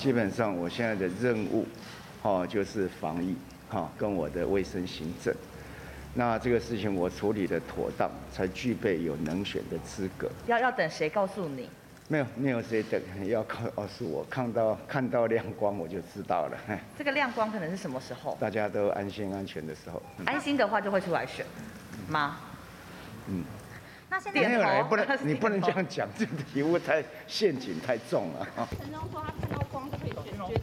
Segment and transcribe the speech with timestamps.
[0.00, 1.66] 基本上我现在的任务，
[2.22, 3.36] 哦，就是防疫，
[3.68, 5.34] 哈，跟我的卫生行政。
[6.14, 10.30] 那这个事情我处理的妥当，才具备有能选的资格。
[10.46, 11.68] 要要等谁告诉你？
[12.08, 16.56] 没有，没有谁等，要告告诉我，看到看到亮光我就知道了。
[16.96, 18.38] 这个亮光可能是什么时候？
[18.40, 20.02] 大家都安心安全的时候。
[20.16, 21.44] 嗯、安心的话就会出来选
[22.08, 22.38] 吗？
[23.28, 23.44] 嗯。
[24.12, 28.44] 那现在没有来，不能 你不能这样讲，这个题目太陷阱太重了。
[28.70, 29.49] 陈忠说他看到光就可以决定。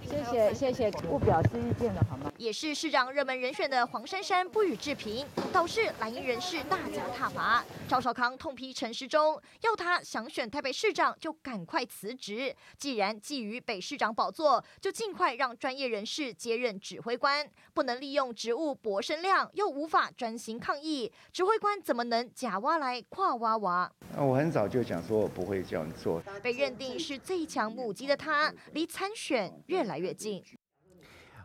[0.08, 2.32] 谢谢谢谢，不表示意见了好吗？
[2.38, 7.64] 也是市长热门人选的黄珊珊不予置评，导致蓝营人士大加挞伐。
[7.88, 23.36] 赵少康痛批陈时中，要他想选台北市长就赶快辞职，既然觊觎北市长宝座，就尽快让专业人士接任指挥官，不能利用职务博声量，又无法专心抗疫，指挥官怎么能假挖来跨？
[23.38, 23.92] 挖娃！
[24.16, 26.20] 那我很早就讲说，我不会这样做。
[26.42, 30.44] 被认定是最强母鸡的他，离参选越来越近。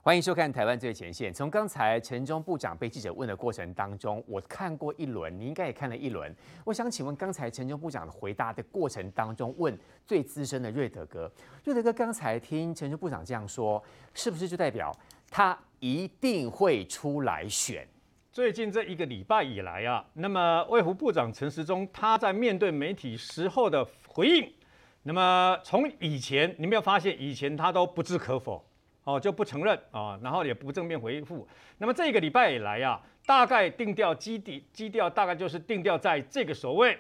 [0.05, 1.33] 欢迎收看《台湾最前线》。
[1.37, 6.35] 从刚才陈时中部长被记者问的过程当中，我看过一轮，你应该也看了一轮。
[6.65, 11.31] 我想请问，刚才陈时中部长的回答的过程当中，问最资深的瑞德哥，
[11.63, 13.81] 瑞德哥刚才听陈时中部长这样说，
[14.13, 14.93] 是不是就代表
[15.31, 17.87] 他一定会出来选？
[18.33, 24.53] 最近这一个礼拜以来啊，那么卫福部长陈时中他在面对媒体时候的回应，
[25.05, 28.65] 那么从以前你没有发现，以前他都不置可否
[29.05, 31.47] 哦，就不承认啊，然后也不正面回复。
[31.79, 36.97] 那么这个礼拜以来啊，大概定调基底基调大概就是定调在这个所谓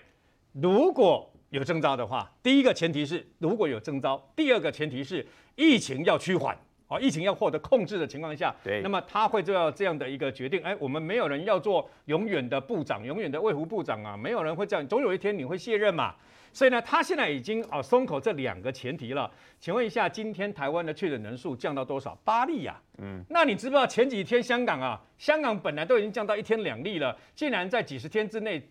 [0.52, 6.56] 如果有征兆的话，第一个前提是如果有征兆，第二个前提是疫情要趋缓。
[6.88, 10.62] 哦，疫情要获得控制的情况下，对，那么他会做这样的一个决定。
[10.62, 16.14] 哎，我们没有人要做永远的部长，永远的卫福部长啊，没有人会这样，总有一天你会卸任嘛。
[16.52, 19.30] 所以呢，他现在已经啊松口这两个前提了。
[19.58, 22.18] 请问一下，今天台湾的确诊人数降到多少？
[22.24, 22.80] 八例呀。
[22.98, 28.68] 嗯，那你知不知道前几天香港啊，香港本来都已经降到一天两例了，竟然在几十天之内。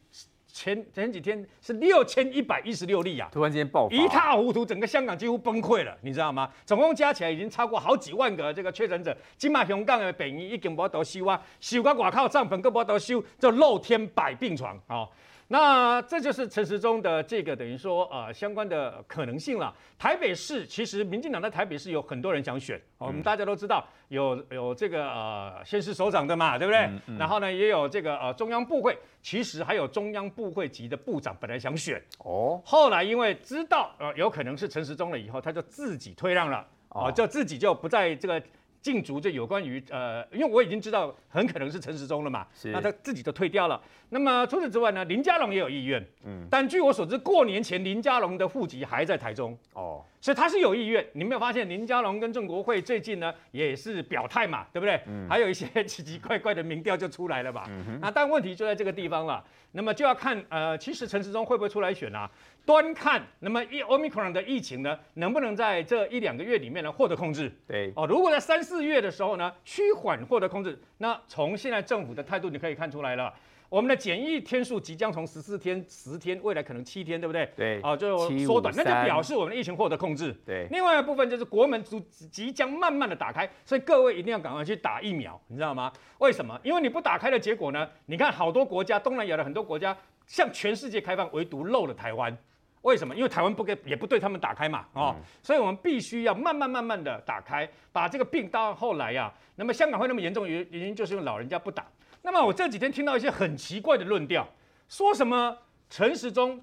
[0.54, 6.52] 前前几天是六千一百一十六例啊，突然间爆发，一塌糊涂，整个香港几乎崩溃了，你知道吗？
[6.66, 9.16] 总共加起来已经超过好几万个这个确诊者。
[9.38, 14.98] 今嘛香港的病院已经无得收啊，收到外靠帐篷更无得收，就露天摆病床啊。
[14.98, 15.10] 哦
[15.52, 19.76] 那这就是陈时中的这个等于说呃相关的可能性了。
[20.00, 26.90] 台北市其实民进党在台北市有很多人想选，我们大家都知道有有这个呃县市首长的嘛，对不对？
[27.20, 38.42] 然后呢也有这个呃中央部会，其实还有中央部会级的部长本来想选哦，后来因为知道呃有可能是陈时中了以后，他就自己退让了哦，就自己就不在这个。
[38.82, 42.72] 竞逐这有关于呃，因为我已经知道很可能是陈时中了嘛，是。
[42.72, 43.80] 那他自己都退掉了。
[44.10, 49.58] 那么除此之外呢，林佳龙也有意愿，嗯，但据我所知，过年前林佳龙的户籍还在台中。
[49.74, 51.06] 哦，所以他是有意愿。
[51.14, 55.02] 你没有发现林佳龙跟郑国会最近呢也是表态嘛，对不对？
[55.08, 57.66] 嗯，还有一些奇奇怪怪的民调就出来了吧？
[57.70, 59.44] 嗯哼，那但问题就在这个地方了。
[59.74, 62.30] 那么就要看呃，其实陈时中会不会出来选啊？
[62.66, 67.52] 端看那么一 Omicron 的疫情呢，能不能在这一两个月里面呢获得控制？
[67.68, 73.34] 对哦，如果在三四月的时候呢趋缓获得控制，那从现在政府的态度你可以看出来了。
[73.72, 77.50] 我们的检疫天数即将从十四天、十天，未来可能七天，对不对？
[77.56, 80.36] 对，哦，就缩短，那就表示我们的疫情获得控制。
[80.46, 85.90] 对，另外一部分就是国门即即将慢慢的打开，所以各位一定要赶快去打疫苗，你知道吗？
[86.18, 86.60] 为什么？
[86.64, 87.88] 因为你不打开的结果呢？
[88.08, 92.38] 你看好多国家，东南亚的很多国家向全世界开放，唯独漏了台湾。
[92.82, 93.16] 为什么？
[93.16, 101.86] 因为台湾不给，也不对他们打开嘛，哦，嗯、所以我们必须要慢慢慢慢的打开，把这个病到后来呀、啊，那么香港会那么严重，原原因就是因为老人家不打。
[102.24, 104.48] 那么我这几天听到一些很奇怪的论调，
[104.88, 105.58] 说什么
[105.90, 106.62] 陈时中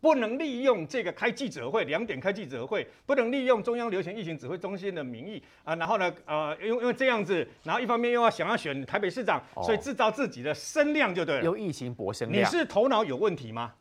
[0.00, 11.44] 不能利用这个开记者会，两点开记者会，不能利用中央流行疫情指挥中心的名义啊，然后呢，呃，因为因为这样子，然后一方面又要想要选台北市长，所以制造自己的声量就对了。
[11.44, 12.42] 用疫情博声量。
[12.42, 13.74] 你是头脑有问题吗？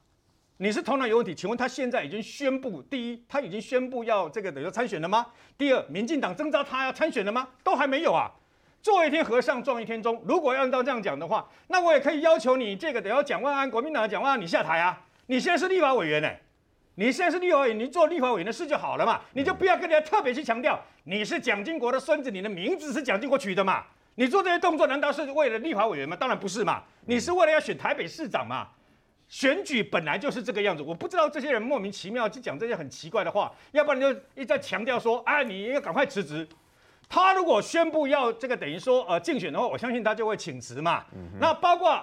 [0.58, 1.34] 你是头脑有问题？
[1.34, 5.26] 请问他现在已经宣布，第一，他已经宣布要这个等于参选了吗？
[5.58, 7.48] 第二，民进党征召他要参选了吗？
[7.64, 8.30] 都还没有啊。
[8.82, 10.22] 做一天和尚撞一天钟。
[10.26, 15.02] 如果要按照这样讲的话，那我也可以要求你这个得要蒋万安，国民党的蒋万安，你下台啊！
[15.28, 16.30] 你现在是立法委员呢、
[16.96, 23.86] 你现在是立法委员，你做立法委员的事就好了嘛，你就不要跟人家特别去强调你是蒋经国的孙子，你的名字是蒋经国取的嘛？
[24.16, 26.16] 你做这些动作难道是为了立法委员吗？
[26.16, 28.68] 当然不是嘛，你是为了要选台北市长嘛？
[29.30, 36.46] 选举本来就是这个样子，我不知道这些人莫名其妙去讲这些很奇怪的话，要不然就一再强调说，哎，你要赶快辞职。
[37.14, 41.04] 他如果宣布要这个等于说呃竞选的话，我相信他就会请辞嘛。
[41.14, 42.02] 嗯、那包括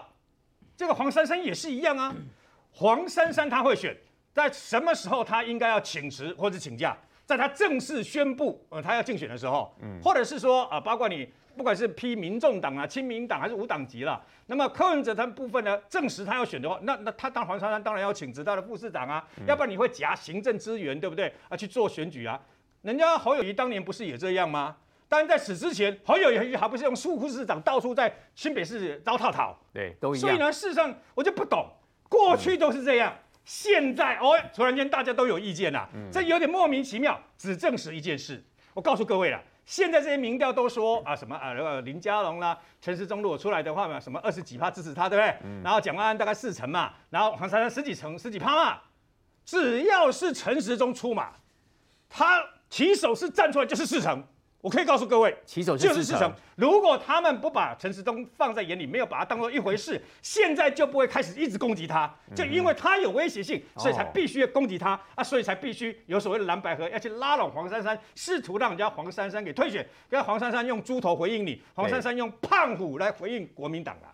[0.76, 2.14] 这个黄珊珊也是一样啊。
[2.70, 3.96] 黄珊珊他会选，
[4.34, 6.94] 在什么时候他应该要请辞或者请假？
[7.25, 11.26] 在他正式宣布呃他要竞选的时候，嗯，或者是说啊、呃，包括你
[11.56, 22.38] 不管是批民众党啊、亲民党还是无党籍了，那么柯文哲他部分呢证实他要选的话，那那他当黄珊珊当然要请辞他的副市长啊，嗯、要不然你会夹行政资源对不对啊去做选举啊？
[22.82, 24.76] 人家侯友谊当年不是也这样吗？
[25.08, 30.20] 当然在此之前，侯友宜还不是用副市长到处在新北市招套套，对，都一样。
[30.20, 31.66] 所以呢，事实上我就不懂，
[32.08, 33.12] 过去都是这样。
[33.12, 37.19] 嗯现在哦，突然间大家都有意见了，嗯、这有点莫名其妙。
[37.38, 38.44] 只证实一件事，
[38.75, 45.34] 我告诉各位了，现在这些民调都说啊什么啊，林佳龙啦、陈时中如果出来的话嘛，什么二十几趴支持他，对不对？
[45.44, 48.81] 嗯、然后蒋万安大概四成嘛，然后黄珊珊十几成十几趴嘛，
[49.46, 51.32] 只要是陈时中出马，
[52.11, 54.22] 他起手是站出来就是四成。
[54.60, 56.32] 我可以告诉各位，骑手就是事成。
[56.56, 62.12] 如果他们不把陈时中放在眼里，没有把他当做一回事，现在就不会开始一直攻击他。
[62.34, 69.87] 就因为他有威胁性，所以才必须要攻击他啊，所以才必须有所谓的蓝白合，要去拉拢黄珊珊，试图让人家黄珊珊给退选。
[70.08, 74.11] 跟黄珊珊用猪头回应你，黄珊珊用胖虎来回应国民党啊。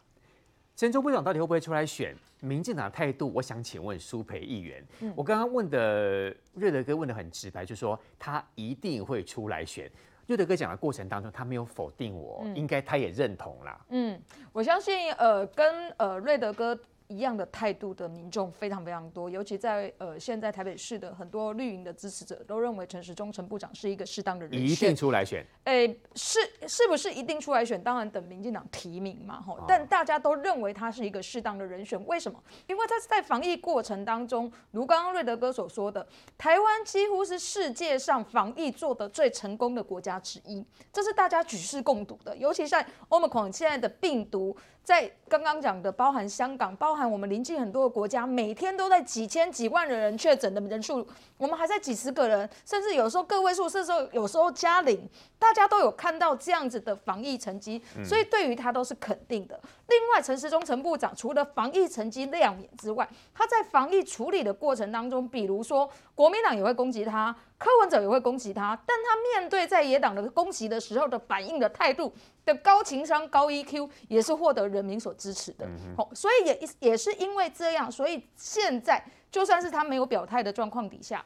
[0.76, 2.14] 陈时中部长到底会不会出来选？
[2.40, 4.84] 民进党的态度，我想请问苏培议员。
[5.16, 9.90] 我刚刚问的瑞德哥问的很直白，就是说他一定会出来选。
[10.26, 13.84] 瑞德哥讲的过程当中，他没有否定我，嗯、应该他也认同啦。
[13.90, 14.20] 嗯，
[14.52, 16.78] 我相信，呃，跟呃瑞德哥。
[17.08, 25.44] 一样的态度的民众非常非常多，尤其在呃现在台北市的很多绿营的支持者都认为陈时中陈部长是一个适当的人选，一定出来选。
[25.64, 27.82] 哎、欸，是是不是一定出来选？
[27.82, 29.62] 当然等民进党提名嘛，吼。
[29.68, 32.42] 但大家都认为他是一个适当的人选，为什么？
[32.66, 36.06] 因为他是在防疫过程当中，如刚刚瑞德哥所说的，
[36.38, 42.34] 台湾几乎是世界上防疫做得最成功的国家之一，这是大家举世共睹的。
[42.36, 44.56] 尤其在 Omicron 现在的病毒。
[44.84, 51.04] 在刚刚讲的，包含香港，包含我们邻近很多的国家，每天都在几千几万的人确诊的人数，
[51.38, 55.08] 我们还在几十个人，甚至有时候个位数，甚至有时候加零，
[55.38, 59.58] 大家都有看到这样子的防疫成绩，所以对于他都是肯定的。
[59.88, 67.34] 另外，陈时中陈部长除了防疫成绩亮眼之外，他在防疫处理的过程当中，比如说国民党也会攻击他。
[67.56, 72.12] 柯文哲也会攻击他，但他面对在野党的攻击的时候的反应的态度
[72.44, 75.66] 的高情商、高 EQ，也是获得人民所支持的。
[75.96, 81.24] 好，所以也也是因为这样，所以现在就算是他没有表态的状况底下。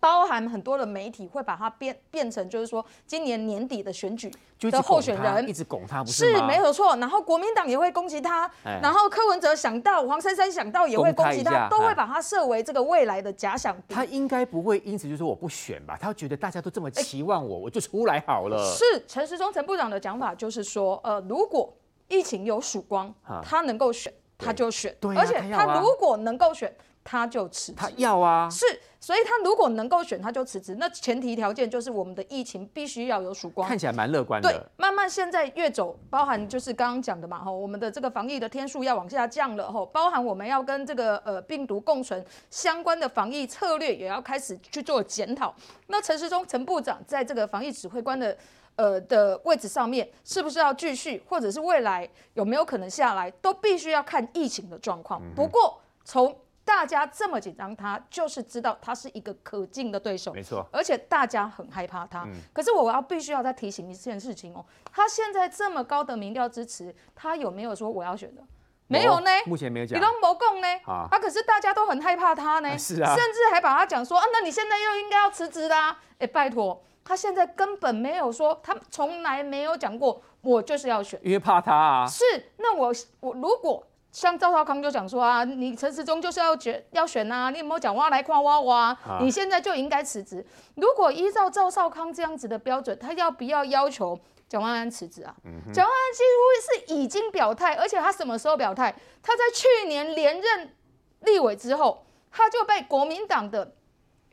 [0.00, 6.32] 包含很多的媒体会把它变变成，就是说今年年底的选举的候选人，一直拱他，不是？
[6.32, 6.96] 是没有错。
[6.96, 13.94] 然后国民党也会攻击他，然后柯文哲想到，黄珊珊想到也会攻击他，都会把他设为这个未来的假想敌。
[13.94, 15.98] 他应该不会因此就说我不选吧？
[16.00, 18.74] 他觉得大家都这么期望我，我就出来好了。
[18.74, 21.70] 是陈时中陈部长的讲法，就是说，呃，如果
[22.08, 24.96] 疫情有曙光，他能够选，他就选。
[25.14, 26.74] 而且他如果能够选。
[27.02, 28.64] 他就辞职，他要啊，是，
[29.00, 30.74] 所以他如果能够选，他就辞职。
[30.74, 34.50] 那前提条件就是我们的疫情必须要有曙光，看起来蛮乐观的。
[34.50, 45.54] 对，慢慢现在越走，包含就是刚刚讲的嘛，吼，我们的这个防疫的天数要往下降了，吼，包含我们要跟这个呃病毒共存相关的防疫策略也要开始去做检讨。
[45.86, 48.36] 那陈时中陈部长在这个防疫指挥官的
[48.76, 55.22] 呃的位置上面，是不是要继续，或者是未来有没有可能下来，都必须要看疫情的状况。
[55.34, 60.64] 不过从大家这么紧张他，就是知道他是一个可敬的对手，没错。
[60.72, 62.22] 而且大家很害怕他。
[62.24, 68.42] 嗯、可是我要必须要再提醒一件事情哦，他现在这么高的民调支持，他有没有说我要选的？
[68.86, 69.98] 没有呢，目前没有讲。
[69.98, 70.68] 你都没讲呢？
[70.86, 72.68] 啊，可是大家都很害怕他呢。
[72.68, 73.16] 啊是啊。
[73.16, 75.98] 甚至还把他讲说啊，那你现在又应该要辞职啦。
[76.18, 82.06] 哎，拜托，他现在根本没有说，他从来没有讲过我就是要选，因为怕他啊。
[82.06, 82.24] 是，
[82.58, 83.84] 那我我如果。
[84.12, 88.96] 像赵少康就讲说啊，你陈时中就是要选要选啊，你有没有讲话来夸我啊？
[89.20, 90.44] 你现在就应该辞职。
[90.74, 95.34] 如果依照赵少康这样子的标准，他要不要要求蒋万安辞职啊？
[95.72, 98.94] 蒋万安几乎是已经表态，而且他什么时候表态？
[99.22, 100.74] 他在去年连任
[101.20, 103.74] 立委之后，他就被国民党的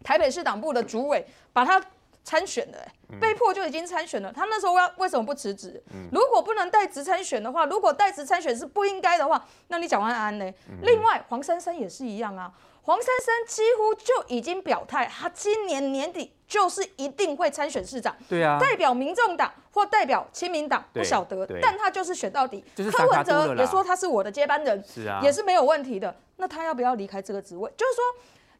[0.04, 1.82] 台北市党部的主委把他。
[2.24, 2.86] 参选的，
[3.22, 4.32] 被迫就已经参选了。
[4.32, 5.82] 他那时候要为什么不辞职？
[6.12, 10.54] 如果不能代职参选的话，如果代职参选是不应该的话，那你蒋万安呢？
[10.82, 12.52] 另外，黄珊珊也是一样啊。
[12.84, 18.16] 黄珊珊几乎就已经表态，他今年年底就是一定会参选市长。
[18.30, 22.64] 对啊，代表民众党或代表亲民党不晓得，但他就是选到底。
[22.92, 26.16] 柯文哲也说他是我的接班人，是啊，也是没有问题的。
[26.38, 27.72] 那他要不要离开这个职位？
[27.78, 28.04] 就是说。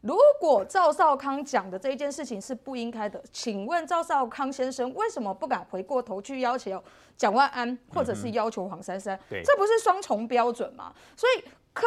[0.00, 6.82] 如果赵少康讲的这一件事情是不应该的，请问赵少康先生为什么不敢回过头去要求
[7.16, 9.18] 蒋万安，或者是要求黄珊珊？
[9.30, 10.94] 嗯、这不是双重标准吗？
[11.16, 11.86] 所以柯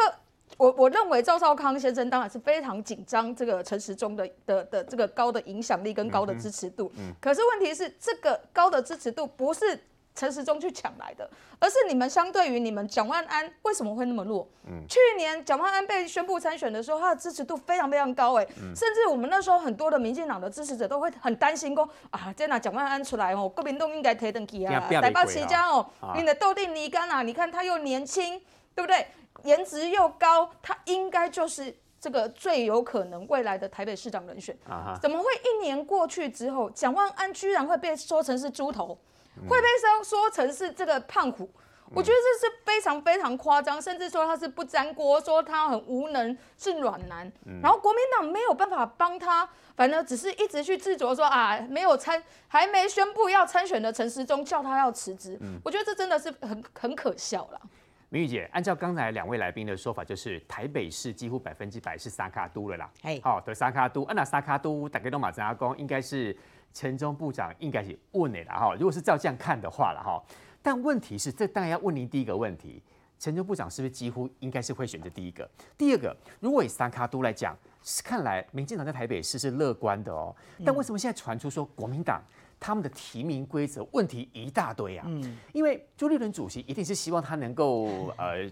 [0.58, 9.80] 我我认为赵少康先生当然是非常紧张这个陈时中的的的这个高的影响力跟高的支持度，嗯，可是问题是这个高的支持度不是
[10.14, 11.28] 陈时中去抢来的，
[11.58, 14.46] 而是你们相对于你们蒋万安为什么会那么弱？
[14.66, 28.40] 嗯，去年蒋万安被宣布参选的时候，他的支持度非常非常高，哎，甚至我们那时候很多的民进党的支持者都会很担心说啊，这哪蒋万安出来哦，国民党应该提登记啊，台北市长哦，你的斗定尼干啊，你看他又年轻，
[28.74, 29.06] 对不对？
[29.44, 34.54] 颜值又高，他应该就是这个最有可能未来的台北市长人选。
[34.68, 35.00] Uh huh.
[35.00, 41.44] 怎么会一年过去之后，蒋万安居然会被说成是猪头，嗯、会被说说成是这个胖虎？
[41.86, 47.30] 嗯、我觉得这是非常非常夸张，甚至说他是不粘锅，说他很无能，是软男。
[47.44, 55.36] 嗯、然后国民党没有办法帮他，反正只是一直去执着说啊，没有参，还没宣布要参选的陈时中叫他要辞职。
[55.40, 57.60] 嗯、我觉得这真的是很很可笑了。
[58.08, 62.90] 明玉姐，按照刚才两位来宾的说法，就是台北市几乎百分之百是沙卡都了啦。
[63.04, 66.36] 哎好，对，三脚督，那沙卡都大家都马上讲，应该是
[66.72, 68.58] 陈时中部长应该是稳的啦。
[68.58, 70.22] 哈，如果是照这样看的话了哈，
[70.62, 72.82] 但问题是，这当然要问您第一个问题，
[73.18, 75.48] 陈时中部长是不是几乎应该是会选择第一个？
[75.76, 77.56] 第二个，如果以三卡都来讲，
[78.04, 80.34] 看来民进党在台北市是乐观的哦。
[80.64, 82.22] 但为什么现在传出说国民党？
[82.64, 87.86] 他们的提名规则问题一大堆啊，嗯，因为朱立伦主席一定是希望他能够
[88.16, 88.48] 呃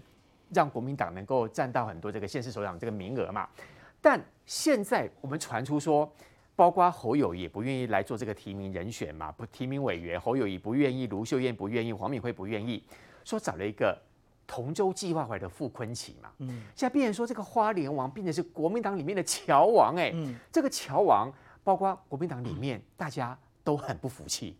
[0.49, 3.47] 让国民党能够占到很多这个县市首长这个名额嘛，
[4.01, 6.11] 但现在我们传出说，
[6.55, 12.83] 包括侯友宜也不愿意来做这个提名人选嘛，不提名委员，侯友宜不愿意，卢秀燕不愿意，黄敏惠不愿意，
[13.23, 13.97] 说找了一个
[14.45, 21.31] 同舟计划回来的傅昆萁嘛，嗯，现在变成说这个花莲王变成是国民党里面的乔王哎，嗯，这个乔王
[21.63, 23.37] 包括国民党里面大家。
[23.63, 24.57] 都很不服气。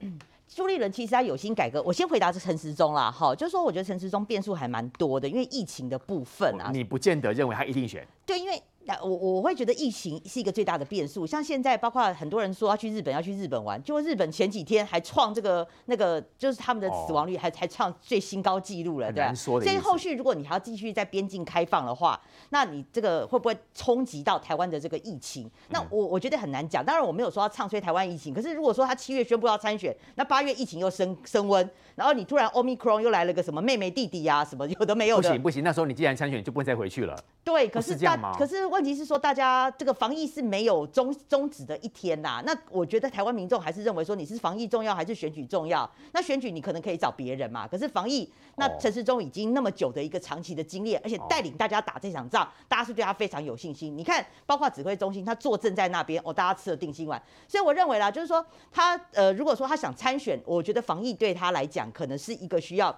[0.00, 1.82] 嗯，朱立伦其实他有心改革。
[1.82, 8.06] 我先回答是陈时中啦，哈，就是说我觉得陈时中变数还蛮多的，因为疫情的部分啊，你不见得认为他一定选。
[8.26, 8.62] 对，因为。
[9.02, 19.34] 我我会觉得疫情是一个最大的变数，像现在包括很多人说要去日本，要去日本玩，就日本前几天还创这个那个，就是他们的死亡率还还创最新高纪录了，对吧？
[19.34, 25.50] 所以后续如果你还要继续在边境开放的话，那你这个会不会冲击到台湾的这个疫情？
[25.68, 26.84] 那我我觉得很难讲。
[26.84, 37.18] 当然我没有说要唱衰台湾疫情，可是如果说他七月宣布要参选，那八月疫情又升升温，然后你突然 Omicron 又来了个什么妹妹弟弟呀、啊，什么有的没有的，不行不行，那时候你既然参选，你就不能再回去了。
[37.48, 39.72] 对，可是大可是问题是说大家。
[39.78, 42.42] 这个防疫是没有终终止的一天呐。
[42.44, 45.88] 那我觉得台湾民众还是认为说，你是防疫重要还是选举重要？
[46.12, 47.66] 那选举你可能可以找别人嘛。
[47.66, 53.96] 可是防疫，那陈时中已经那么久的一个长期的经验，而且带领大家打这场仗，大家是对他非常有信心。
[53.96, 57.22] 你看，包括指挥中心，他坐镇在那边，哦，大家吃了定心丸。
[57.46, 62.94] 所以我认为啦，就是说他呃，如果说他想参选，我觉得防疫对他来讲可能是一个需要。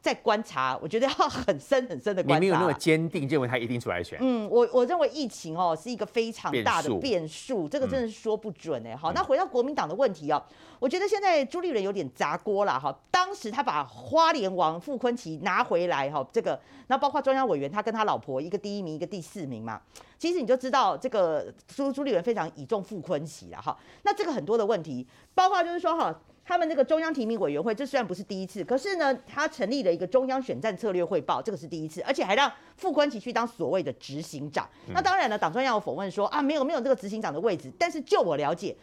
[0.00, 2.38] 在观察，我觉得要很深很深的观察。
[2.38, 4.16] 你没有那么坚定认为他一定出来选？
[4.22, 8.96] 嗯，我我认为疫情哦是一个非常大的变数，这个真的是说不准哎。
[8.96, 10.40] 好，那回到国民党的问题哦，
[10.78, 12.96] 我觉得现在朱立伦有点砸锅了哈。
[13.10, 19.80] 当时他把花莲王傅昆奇拿回来哈，这个那包括中央委员，他跟他老婆一个第一名，一个第四名嘛。
[20.16, 23.76] 其实你就知道这个朱朱立伦非常倚重傅昆奇了哈。
[24.04, 26.16] 那这个很多的问题，包括就是说哈。
[26.48, 34.66] 他们这个中央提名委员会，这虽然不是第一次，可是呢，他成立了一个中央选战策略汇报，这个是第一次，而且还让傅昆萁去当所谓的执行长。
[34.86, 38.74] 那当然了，党中央有否认说啊，没有没有这个执行长的位置，但是就我了解。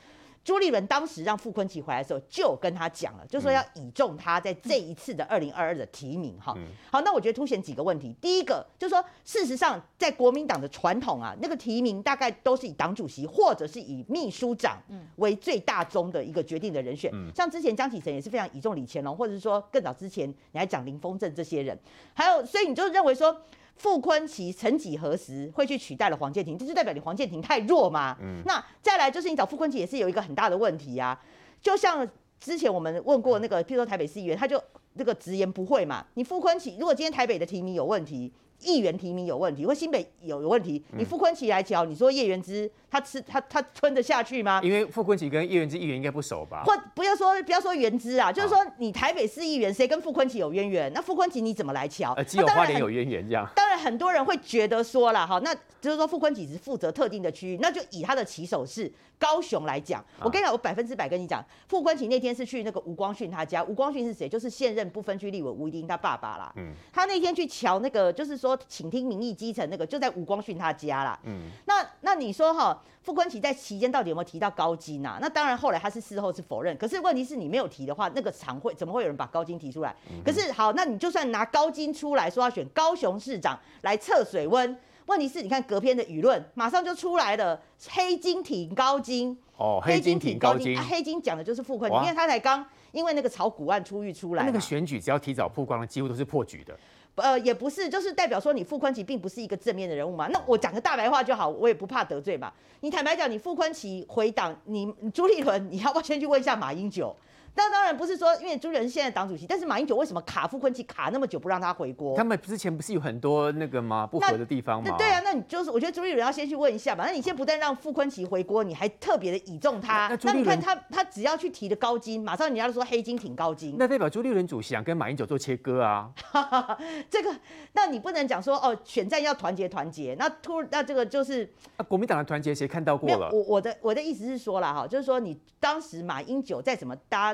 [0.45, 6.55] 朱立伦当时让傅昆萁回来的时候，就跟他讲了，就说要倚重他在这一次的二零二二的提名哈。
[6.91, 8.15] 好，那我觉得凸显几个问题。
[8.21, 14.79] 第一个就是说，事实上在国民党的传统啊，那个提名大概都是以党主席或者是以秘书长
[15.15, 17.11] 为最大宗的一个决定的人选。
[17.35, 21.75] 像之前江启臣也是非常倚重李乾隆，或者是说更早之前你还讲林峰正这些人，
[22.13, 23.35] 还有所以你就认为说。
[23.75, 26.57] 傅昆奇曾几何时会去取代了黄建庭？
[26.57, 28.17] 这就代表你黄建庭太弱嘛？
[28.21, 31.21] 嗯，那再来就是你找傅昆奇也是有一个很大的问题呀、啊，
[31.61, 32.07] 就像
[32.39, 34.61] 之前我们问过那个，譬如说台北市议员，他就
[34.93, 36.05] 那个直言不讳嘛。
[36.13, 38.31] 你傅昆奇如果今天台北的提名有问题，
[38.65, 44.59] 议员提名有问题，或新北有有问题，你傅昆萁来瞧，你说叶元之他吃他他吞得下去吗？
[44.63, 46.63] 因为傅昆萁跟叶元之议员应该不熟吧？
[46.65, 50.91] 或不要说不要说元之啊，就是说你台北市议员谁跟傅昆萁有渊源？
[50.93, 52.13] 那傅昆萁你怎么来瞧？
[52.13, 53.47] 呃，只有花莲有渊源这样。
[53.55, 64.27] 当然很多人会觉得说了哈，那就是说傅昆萁只负责特定的区域，那就以他的起手是高雄来讲，我跟你讲，我百分之百跟你讲，傅昆萁那天是去那个吴光训他家，吴光训是谁？
[64.27, 66.51] 就是现任不分区立委吴怡丁他爸爸啦。
[66.55, 68.54] 嗯，他那天去瞧那个，就是说。
[68.55, 71.19] 说倾听民意基层那个，就在吴光训他家啦。
[71.23, 75.17] 嗯，那那你说哈，傅昆萁在期间到底有没有提到高金啊？
[75.21, 76.75] 那当然后来他是事后是否认。
[76.77, 79.95] 可是问题是你没有提的话，那个常会怎么会有人把高金提出来？
[80.23, 87.59] 可是好，那你就算拿高金出来说要选高雄市长来测水温，问题是你看隔天的舆论马上就出来了，
[87.89, 89.37] 黑金挺高金。
[89.57, 96.77] 哦，黑金挺高金，黑金讲的就是傅崐萁，因为他才刚因为那个炒股案出狱出来，那个选举只要提早曝光了，几乎都是破局的。
[97.15, 100.27] 呃，也不是，就是代表说你傅昆萁并不是一个正面的人物嘛。
[100.27, 102.51] 那我讲个大白话就好，我也不怕得罪嘛。
[102.81, 107.15] 你坦白讲，你傅昆萁回党，你朱立伦，你要不要先去问一下马英九？
[107.57, 112.15] 那当然不是说，因为朱立伦是现在党主席，但是马英九为什么卡傅昆萁卡那么久不让他回锅？
[112.17, 114.05] 他们之前不是有很多那个吗？
[114.05, 114.95] 不合的地方吗？
[114.97, 117.05] 对啊，那你就是我觉得朱立伦要先去问一下嘛。
[117.05, 120.09] 那你现在不但让傅昆萁回锅，你还特别的倚重他。
[120.09, 123.75] 那，那你看他他只要去提的高金，马上人家就说黑金挺高金。
[123.79, 126.11] 那代表朱立伦主席想跟马英九做切割啊？
[127.09, 127.33] 这个，
[127.71, 130.13] 那你不能讲说哦，选战要团结团结。
[130.19, 133.29] 那突那这个就是啊，国民党的团结谁看到过了？
[133.31, 137.33] 我我的我的意思是说了哈，就是说你当时马英九再怎么搭。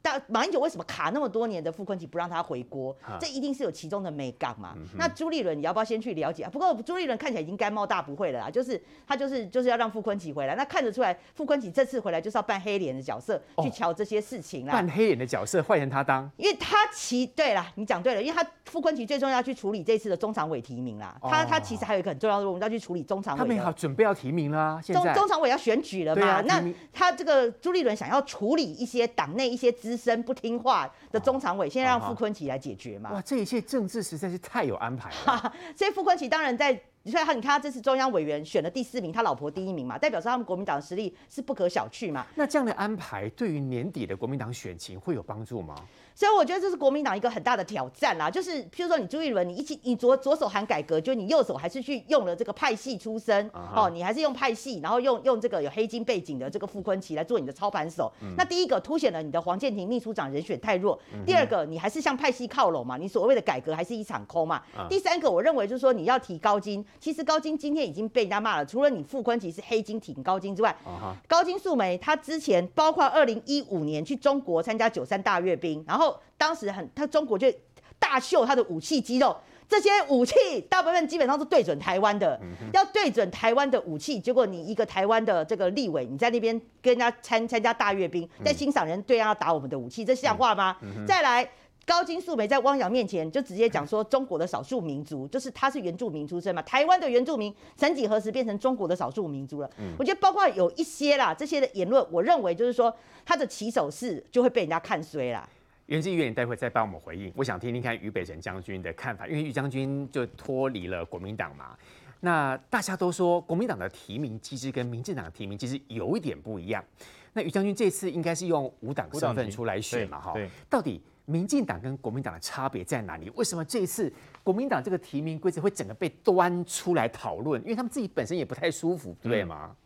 [0.00, 2.96] 但马英九为什么卡那么多年的傅昆萁不让他回国？
[3.20, 4.76] 这一定是有其中的美感嘛。
[4.96, 6.48] 那朱立伦你要不要先去了解？
[6.48, 10.54] 不过朱立伦看起来已经该冒大不会了啦，就是他就是就是要让傅昆萁回来。
[10.54, 14.72] 那看得出来，傅昆萁这次回来就是要扮黑脸的角色去瞧这些事情啦。
[14.72, 21.16] 扮黑脸的角色换成他当，因为他其对了，你讲对了，因为他傅昆萁最重要去处理这次的中常委提名啦。
[21.22, 23.38] 他他其实还有一个很重要的任务要去处理中常委。
[23.38, 26.40] 他们好准备要提名啦，现在中中常委要选举了嘛？
[26.42, 26.62] 那
[26.92, 30.90] 他这个朱立伦想要处理一些党内一些资深不听话。
[31.10, 33.10] 的中常委，现在让傅昆萁来解决嘛？
[33.12, 35.52] 哇，这一切政治实在是太有安排了。
[35.74, 36.78] 所以傅昆萁当然在，
[37.08, 42.26] 所以他你看他这次中央委员选了第四名，他老婆第一名嘛，代表说他们国民党的实力是不可小觑嘛。
[42.34, 45.74] 那这样的安排对于年底的国民党选情会有帮助吗？
[46.14, 53.86] 所以我觉得这是国民党一个很大的挑战啦，就是譬如说你朱立伦，你一起你左左手喊改革，就你右手还是去用了这个派系出身，uh huh.
[53.86, 58.12] 哦，你还是用派系，然后用用这个有黑金背景的这个傅昆萁来做你的操盘手。
[58.20, 64.60] 嗯、那第一个凸显了你的黄建庭秘书长人选太弱，嗯、第二个你还是向派系靠拢嘛，你所谓的改革还是一场空嘛。
[64.76, 64.88] Uh huh.
[64.88, 71.14] 第三个我认为就是说你要提高金，其实高金今天已经被人家骂了，除了你傅崐萁是黑金挺高金之外，uh huh.
[71.26, 76.18] 高金素梅她之前包括二零一五年去中国参加九三大阅兵，然后。
[76.40, 77.52] 当时很，她中国就
[77.98, 79.36] 大秀她的武器肌肉，
[79.68, 80.34] 这些武器
[80.70, 84.20] 大部分基本上是对准台湾的，嗯、要对准台湾的武器。
[84.20, 90.76] 结果你一个台湾的这个立委，你在那边跟人家参参加大阅兵，在欣赏人对岸要打我们的武器，这像话吗？
[91.08, 91.50] 再来，
[91.88, 99.70] 高金素梅在汪洋面前就直接讲说，中国的少数民族就是他是原住民出身嘛，台湾的原住民曾几何时变成中国的少数民族了？
[99.78, 105.48] 嗯、我觉得包括有一些啦，这些的言论，我认为就是说他的起手式就会被人家看衰啦。
[105.86, 107.32] 袁志议员，你待会再帮我们回应。
[107.34, 111.74] 我想听听看于北辰将军的看法，因为于将军就脱离了国民党嘛。
[112.20, 116.84] 那大家都说国民党的提名机制跟民进党的提名其实有一点不一样。
[117.32, 120.20] 那于将军这次应该是用无党身份出来选嘛？
[120.20, 120.34] 哈，
[120.68, 123.30] 到底民进党跟国民党的差别在哪里？
[123.36, 124.10] 为什么这一次
[124.42, 127.60] 国民党这个提名规则会整个被端出来讨论？
[127.62, 129.76] 因为他们自己本身也不太舒服，对吗？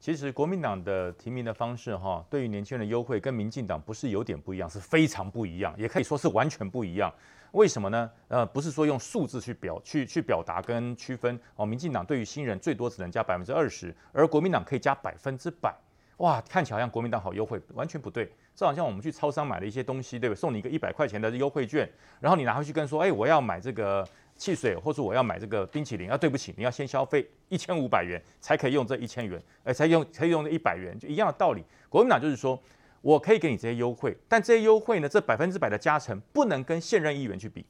[0.00, 7.12] 其实国民党的提名的方式，哈，对于年轻人的优惠跟民进党不是有点不一样，是非常不一样，也可以说是完全不一样。
[7.52, 8.10] 为什么呢？
[8.28, 11.66] 呃，不是说用数字去表去去表达跟区分哦。
[11.66, 15.74] 民进党对于新人最多只能加百分之二十，而国民党可以加百分之百。
[16.18, 18.32] 哇，看起来好像国民党好优惠，完全不对。
[18.58, 20.40] 这好像我们去超商买了一些东西，对不对？
[20.40, 24.04] 送你一个一百块钱的优惠券，然后你拿回去跟说，哎，我要买这个。
[24.36, 31.64] 汽水，或者我要买这个冰淇淋啊，对不起，你要先消费一千五百元才可以用这一千元，哎，才用才用这一百元，就一样的道理。
[31.88, 32.56] 国民党就是说，
[33.00, 37.66] 我可以给你这些优惠，但这些优惠呢，这百分之百的加成不能跟现任议员去比。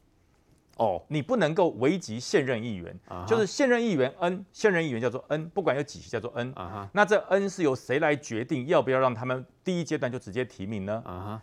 [0.78, 6.54] 哦，你不能够危及现任议员，就是现任议员 N，现任议员叫做 N，不管有几席叫做 N。
[6.92, 11.40] 那这 N 是由谁来决定要不要让他们第一阶段就直接提名呢？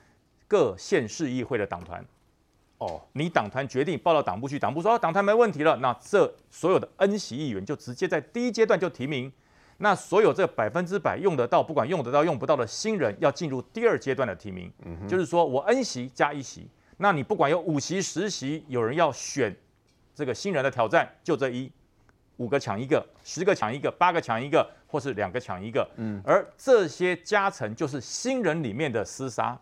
[0.48, 2.04] 各县市议会的党团。
[2.78, 9.32] 哦，你党团决定报到党部去，党部说哦，党团没问题了，那这所有的 N 席议员就直接在第一阶段就提名，
[9.78, 19.56] 那所有这百分之百用得到，不管用得到用不到的新人，要进入第二阶段的提名，嗯、就是说我 N 席加一席，那你不管有五席十席，有人要选
[20.14, 21.72] 这个新人的挑战，就这一
[22.38, 29.60] 五个抢一个，十个抢一个，八个抢一个，或是两个抢一个，嗯，而这些加成就是新人里面的厮杀，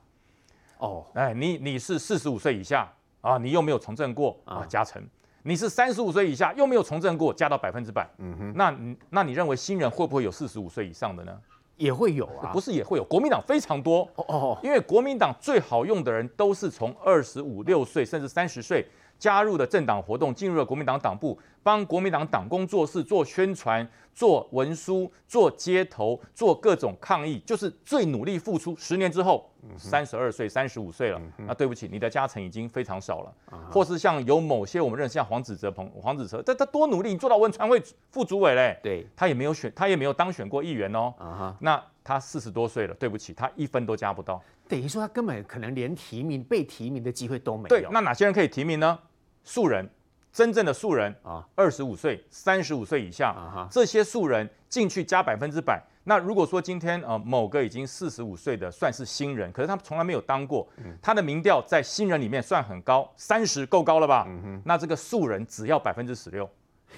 [0.77, 2.91] 哦，哎，你你是四十五岁以下。
[3.23, 5.01] 啊，你又没有从政过啊，加成。
[5.43, 8.05] 你是三十五岁以下又没有从政过，加到百分之百。
[8.17, 8.77] 嗯哼，那
[9.11, 11.39] 那你认为新人会不会有四十五岁以上的呢？
[11.77, 13.03] 也会有啊，不是也会有。
[13.03, 18.85] 国民党非常多哦，哦，因为国民党最好用的人都是从二十五六岁甚至三十岁
[19.17, 28.75] 加入了政党活动，进入了国民党党部，帮国民党党工作室做宣传、做文书、做街头、做各种抗议，就是最努力付出。
[28.75, 33.33] 十年之后，三十二岁、三十五岁了，那对不起，你的加成已经非常少了。
[33.71, 41.13] 或是像有某些我们认识，像黄子哲朋、黄子哲，他他多努力，你做到文传会副主委嘞，对，他也没有选，他也没有当选过议员哦。
[41.59, 44.41] 那他四十多岁了，对不起，他一分都加不到。
[44.73, 47.67] 等于说他根本可能连提名、被提名的机会都没有。
[47.67, 48.97] 对，那哪些人可以提名呢？
[49.43, 49.87] 素人，
[50.31, 55.79] 真正的素人啊，二十五岁、三十五岁以下，啊、这些素人进去加百分之百。
[56.05, 64.25] 那如果说今天呃某个已经四十五岁的算是新人，可是他从来没有当过，嗯、他的民调在新人里面算很高，三十够高了吧？
[64.27, 66.49] 嗯、那这个素人只要百分之十六。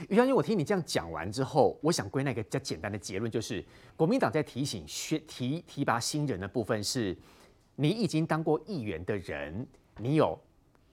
[0.07, 3.61] 于将军，我听你这样讲完之后，我想归纳一个比较简单的结论，就是
[3.97, 7.13] 国民党在提醒选提提拔新人的部分是。
[7.75, 9.65] 你已经当过议员的人，
[9.97, 10.39] 你有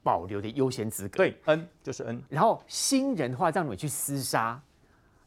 [0.03, 1.19] 保留的优先资格。
[1.19, 2.23] 对，N 就是 N。
[2.29, 4.61] 然后新人的话让你去厮杀，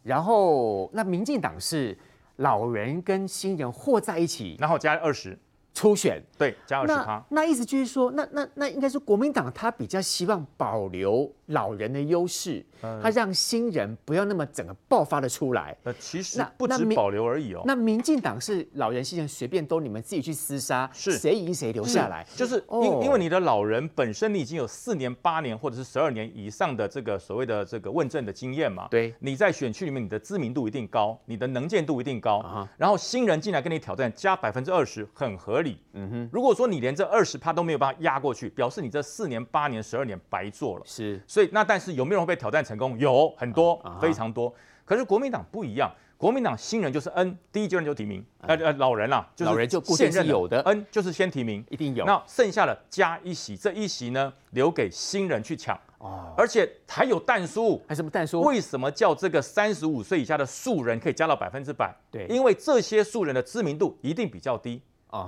[0.03, 1.97] 然后那民进党是
[2.37, 5.37] 老人跟新人和在一起，然后加二十。
[5.77, 15.75] 初选对加二十趴，那意思就是说，那那那应该是国民党他比较希望保留老人的优势，嗯、他让新人不要那么整个爆发的出来。
[15.83, 17.61] 呃，其实不止保留而已哦。
[17.65, 28.87] 那民进党是老人新人随便都你们自己去厮杀，是谁赢谁留下来，嗯、就是因、哦、因为你的老人本身你已经有四年、八年或者是十二年以上的这个所谓的这个问政的经验嘛。
[28.89, 35.77] 对，你在选区里面你的知名度一定高，你的能见度一定高，啊、然后新人进来跟你挑战，加百分之二十很合理。
[35.93, 40.83] 嗯哼，如果说你连这二十趴都没有办法压过去，表示你这四年、八年、十二年白做了。
[40.85, 42.97] 是，所以那但是有没有人会被挑战成功？
[42.97, 44.53] 有很多，啊、非常多。
[44.83, 48.23] 可是国民党不一样，国民党新人就是 N，第一阶段就提名。
[48.41, 52.05] 呃呃，老人啦，就是、老人就现任有的 N 就是先提名，一定有。
[52.05, 55.75] 那剩下的加一席，这一席呢留给新人去抢。
[55.97, 58.41] 哦，而且还有但书，还什么但书？
[58.41, 61.93] 为什么叫这个三十五岁以下的素人可以加到百分之百？
[62.11, 64.81] 对，因为这些素人的知名度一定比较低。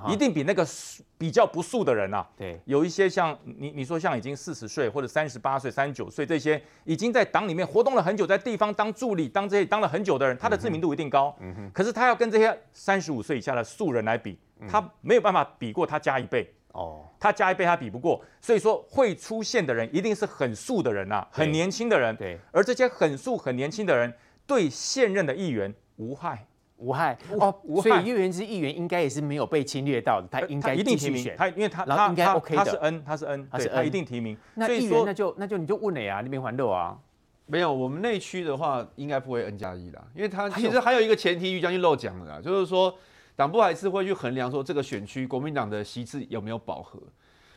[0.09, 0.65] 一定比那个
[1.17, 11.35] 比较不素的人啊，对，有一些像你你说像已经四十岁或者三十八岁、三十九岁这些已经在党里面活动了很久，在地方当助理、当这些当了很久的人，他的知名度一定高。
[11.39, 11.71] 嗯哼。
[11.73, 16.53] 可是他要跟这些三十五岁以下的素人来比，他没有办法比过他加一倍。
[16.73, 17.05] 哦。
[17.19, 22.15] 他加一倍他比不过，所以说会出现的人一定是很素的人呐，很年轻的人。
[22.15, 22.39] 对。
[22.51, 24.13] 而这些很素很年轻的人
[24.45, 26.45] 对现任的议员无害。
[26.77, 34.37] 无害哦，所以叶元之议员应该也是没有被侵略到的，他应该一定提名，他因为他他应该 OK 的，他是 N，他是 N，他是 N，他一定提名。
[34.55, 36.97] 那议员那就那就你就问了呀，那边还漏啊？
[37.47, 42.93] 没有，我们内区的话应该不会 N 加一啦，因为他其实还有一个前提，于将军漏讲了啦，就是说
[43.35, 46.99] 党部还是会去衡量说这个选区国民党的席次有没有饱和。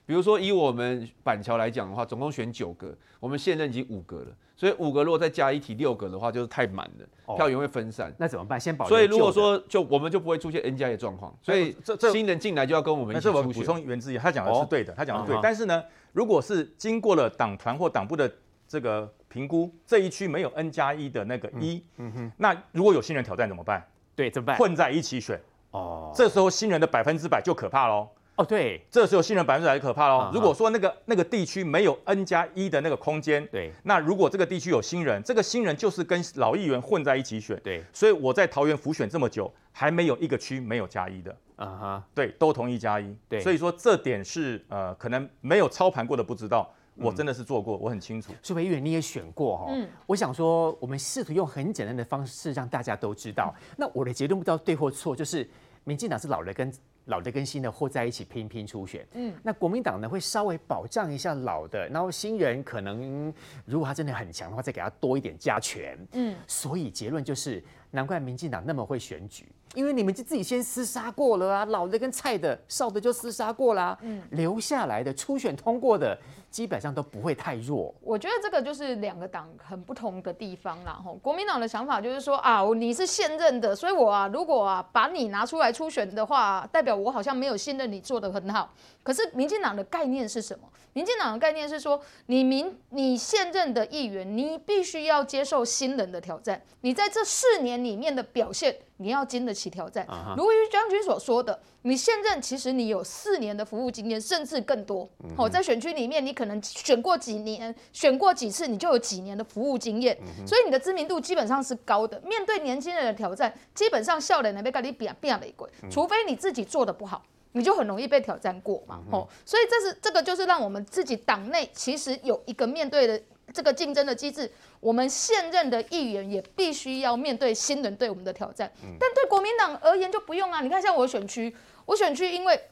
[0.07, 4.27] 比如说以我们板桥来讲的话，总共选九个，我们现任已经五个了。
[4.57, 8.13] 所以五个如果再加一提六个的话，就是太满了，票源会分散。
[8.19, 8.61] 那怎么办？
[8.61, 8.87] 先保。
[8.87, 11.35] 所以如果说就我们就不会出现 N 加一的状况。
[11.41, 13.31] 所以这这新人进来就要跟我们一起。
[13.31, 15.39] 补充原之一，他讲的是对的，他讲的对。
[15.43, 15.83] 但是呢，
[16.13, 18.31] 如果是经过了党团或党部的
[18.69, 23.83] 这个评估，这一区没有 N 加一的那个一，嗯哼，那如果有新人挑战怎么办？
[24.15, 24.59] 对，怎么办？
[24.59, 25.41] 混在一起选。
[25.71, 26.13] 哦。
[26.15, 28.09] 这时候新人的百分之百就可怕喽。
[28.41, 30.31] 哦，对，这时候新人百分之百就可怕喽。
[30.33, 37.85] 如果说那个那个地区没有 N 加一的那个空间，对，那如果这个地区有新人，这个新人就是跟老议员混在一起选，对。
[37.93, 43.41] 所以我在桃园辅选这么久，还没有一个区没有加一的，啊哈，对，都同意加一，对。
[43.41, 48.33] 所以说这点是呃，可能没有操盘过的不知道，我真的是做过，我很清楚。
[48.43, 55.47] 苏培议员你也选过哈，嗯，我想说我们试图用很简单的方式让大家都知道，那我的结论不知道对或错，就是
[55.85, 56.73] 民进党是老人跟。
[57.07, 63.33] 老的跟新的和在一起拼拼初选，嗯，那国民党呢会稍微保障一下老的，然后新人可能
[63.65, 76.19] 如果他真的很强的话，再给他多一点加权，嗯，所以结论就是难怪民进党那么会选举，因为你们就自己先厮杀过了啊，老的跟菜的少的就厮杀过啦，嗯，留下来的初选通过的。
[76.51, 77.95] 基本上都不会太弱。
[78.03, 81.01] 我觉得这个就是两个党很不同的地方啦。
[81.05, 88.73] 吼，国民党的想法就是说啊，你是现任的，所以我啊，如果啊把你拿出来初选的话，代表我好像没有信任你做得很好。
[89.03, 90.69] 可是民进党的概念是什么？
[90.93, 96.61] 民进党的概念是说，你民你现任的议员，你必须要接受新人的挑战。
[96.81, 100.05] 你在这四年里面的表现，你要经得起挑战。
[100.37, 105.09] 如于将军所说的，你现任其实你有四年的服务经验，甚至更多。
[105.37, 110.17] 好，在选区里面，你可能选过几年，选过几次，你就有几年的服务经验。
[110.47, 112.19] 所以你的知名度基本上是高的。
[112.21, 117.23] 面对年轻人的挑战，基本上笑脸能被跟你比啊比啊没鬼，除非你自己做的不好。
[117.53, 119.01] 你就很容易被挑战过嘛。
[119.11, 123.21] 哦，所以这是这个就是让我们自己党内其实有一个面对的
[123.53, 128.71] 这个竞争的机制，我们现任的议员也必须要面对新人对我们的挑战。
[129.01, 131.53] 但对国民党而言就不用啊，你看像我选区，
[131.87, 132.70] 我选区因为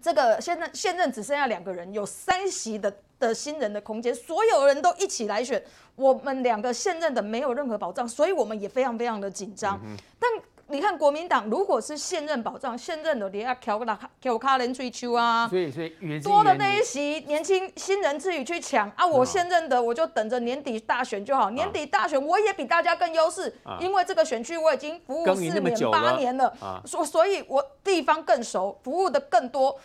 [0.00, 5.62] 这个现任现任只剩下两个人，有三席的的新人的空间，所有人都一起来选，
[5.96, 9.80] 我们两个现任的没有任何保障，所以我们也非常非常的紧张。
[10.18, 10.30] 但
[10.70, 26.54] 你看国民党，如果是现任保障，现任的你要调个哪调卡人追秋啊，所以所以多的那一席年轻新人自己去抢啊，我现任的我就等着年底大选就好，年底大选我也比大家更优势，因为这个选区我已经服务四年八年了，
[26.86, 29.76] 所所以我地方更熟，服务的更多。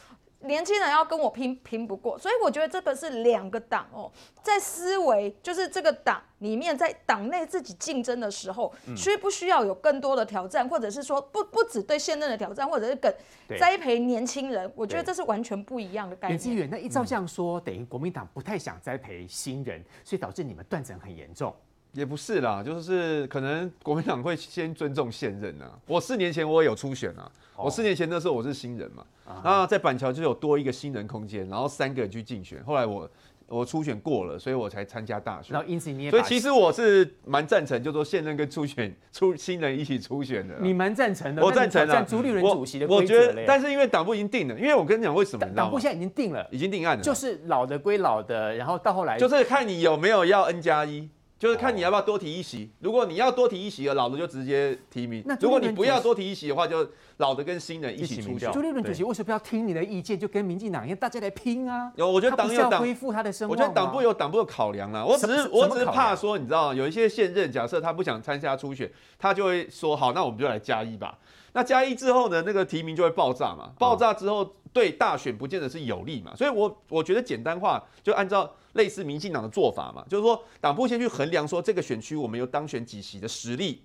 [0.46, 13.14] 年轻人要跟我拼，拼不过，所以我觉得这个是两个党哦，在思维就是这个党里面，在党内自己竞争的时候，需不需要有更多的挑战，或者是说不不只对现任的挑战，或者是更
[13.60, 16.56] 栽培年轻人，我觉得这是完全不一样的概念。
[16.56, 21.54] 颜那一照这样说，等于国民党不太想栽培新人，所以导致你们断层很严重。
[21.96, 25.72] 也不是啦，就是可能国民党会先尊重现任啊。
[25.88, 29.06] 我四年前我也有初选啊，我四年前那时候我是新人嘛，
[29.44, 33.10] 那在板桥就有多一个新人空间，然后三个人去竞选，后来我
[33.48, 35.54] 我初选过了，所以我才参加大选。
[35.54, 40.56] 然后因此你也，所以其实我是蛮赞成，就说现任跟初选出新人一起初选的。
[40.60, 42.06] 你蛮赞成的，我赞成啊。
[42.06, 45.46] 朱立伦主席的我觉得，但是因为党部已经定了，因为我跟你讲为什么？
[45.56, 51.08] 党部现在已经定了，已经定案了，就是老的归老的，然后到后来就是看你有没有要 N 加一。
[51.38, 58.54] 就是看你要不要多提一席，如果你要多提一席，老的就直接提名；如果你不要多提一席的话，就老的跟新人一起出掉。
[58.54, 61.92] 朱立伦主席为什么不要听你的意见，就跟民进党一样，大家来拼啊？
[61.98, 63.30] 有，我觉得党有党恢复他的。
[63.50, 65.04] 我觉得党部有党部的考量啦。
[65.04, 71.18] 我只是我只是怕说，你知道，有一些现任假设他不想参加初选，他就会说好，那我们就来加一吧。
[71.52, 73.72] 那加一之后呢，那个提名就会爆炸嘛。
[73.78, 76.34] 爆炸之后对大选不见得是有利嘛。
[76.34, 78.50] 所以我我觉得简单化就按照。
[78.76, 83.82] 类似民进党的做法嘛，就是说党部先去衡量说这个选区我们有当选几席的实力，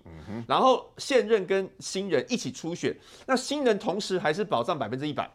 [0.47, 2.93] 然后现任跟新人一起初选，
[3.25, 5.29] 那新人同时还是保障百分之一百，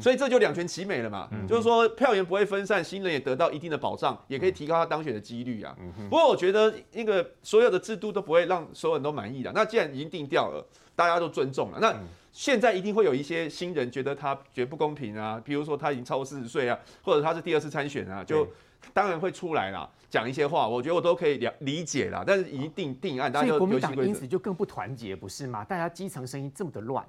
[0.00, 5.76] 所以这就两全其美了嘛，就是说票源不会分散，新人也得到一定的保障，也可以提高他当选的几率啊。
[6.08, 11.94] 不过我觉得那个所有的制度都不会让所有人都满意的，那既然已经定掉了，大家都尊重了，那
[12.30, 18.46] 现在一定会有一些新人觉得他觉得不公平啊，比如说他已经超过四十岁啊，或者他是第二次参选啊，就。
[18.92, 22.24] 当然会出来啦，讲一些话，我觉得我都可以了理解啦。
[22.26, 25.64] 但是一定定案，大家就国民党因此就更不团结，不是吗？
[25.64, 27.06] 大家基层声音这么的乱，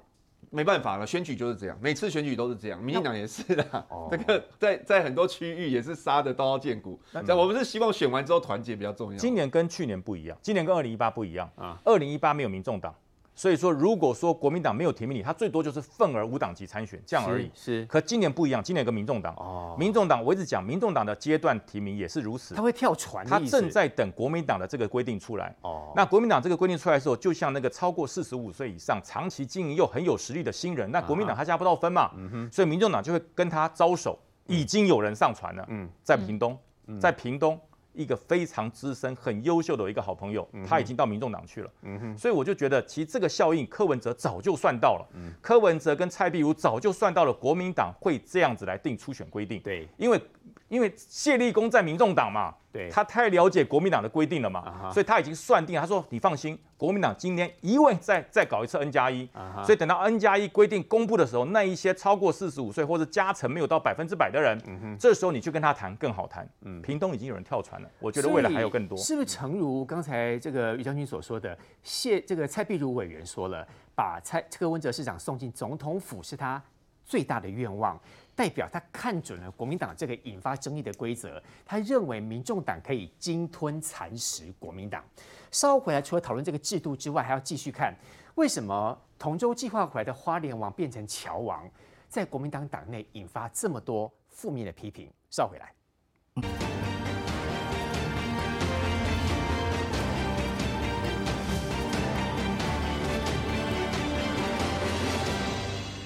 [0.50, 3.86] 没办法了，选举就是这样，每次选举都是这样，民进党也是的。
[3.88, 7.00] 哦， 这个在在很多区域也是杀的刀刀见骨。
[7.12, 9.18] 那我们是希望选完之后团结比较重要。
[9.18, 11.80] 今年跟去年不一样，今年跟二零一八不一样啊。
[11.84, 12.94] 二零一八没有民众党。
[13.34, 17.50] 所以说，如果说国民党没有提名你，他最多就是份额无党籍参选这样而已。
[17.54, 19.34] 是，是可今年不一样，今年有个民众党。
[19.36, 19.74] 哦。
[19.78, 22.54] 民众党，我一直讲，民众党的阶段提名也是如此。
[22.54, 23.26] 他会跳船。
[23.26, 25.54] 他正在等国民党的这个规定出来。
[25.62, 25.92] 哦。
[25.96, 32.10] 那国民党这个规定出来的时候，就像那个超过四十五岁以上、长期经营又很有实力的新人，那国民党他加不到分嘛。
[32.14, 32.52] 嗯哼。
[32.52, 35.64] 所以民众党就会跟他招手，已经有人上船了。
[35.70, 35.88] 嗯。
[36.04, 36.58] 在屏东，
[37.00, 37.58] 在屏东。
[37.92, 41.70] 一个非常资深、很优秀的一个好朋友，他已经到民众党去了。
[41.82, 45.06] 嗯哼，所以我就觉得，其实这个效应，柯文哲早就算到了。
[45.14, 49.60] 嗯，柯文哲跟蔡壁如早就算到了国民党会这样子来定初选规定。
[49.60, 50.20] 对，因为
[50.68, 52.54] 因为谢立功在民众党嘛。
[52.72, 54.92] 对，他太了解国民党的规定了嘛，uh huh.
[54.94, 55.78] 所以他已经算定。
[55.78, 59.64] 他说：“你放心，国民党今天一位再再搞一次 N 加一，uh huh.
[59.64, 64.96] 所以等到 N 加一规定公布的时候，那一些超过四十五岁或者加成没有到百分之百的人，uh huh.
[64.98, 66.48] 这时候你去跟他谈更好谈。
[66.62, 66.82] 嗯、uh，huh.
[66.82, 68.96] 屏东已经有人跳船了，我觉得未来还有更多。
[68.96, 76.62] 是不是诚如刚才这个于将军所说的，谢这个蔡壁如委员说了，把蔡柯文哲市长送进总统府是他
[77.04, 78.00] 最大的愿望。”
[78.34, 85.04] 代表他看准了国民党这个引发争议的规则，他认为民众党可以鲸吞蚕食国民党。
[85.50, 87.94] 稍回来，除了讨论这个制度之外，还要继续看
[88.36, 91.68] 为什么同舟计划回来的花莲王变成桥王，
[92.08, 95.10] 在国民党党内引发这么多负面的批评。
[95.30, 95.72] 稍回来。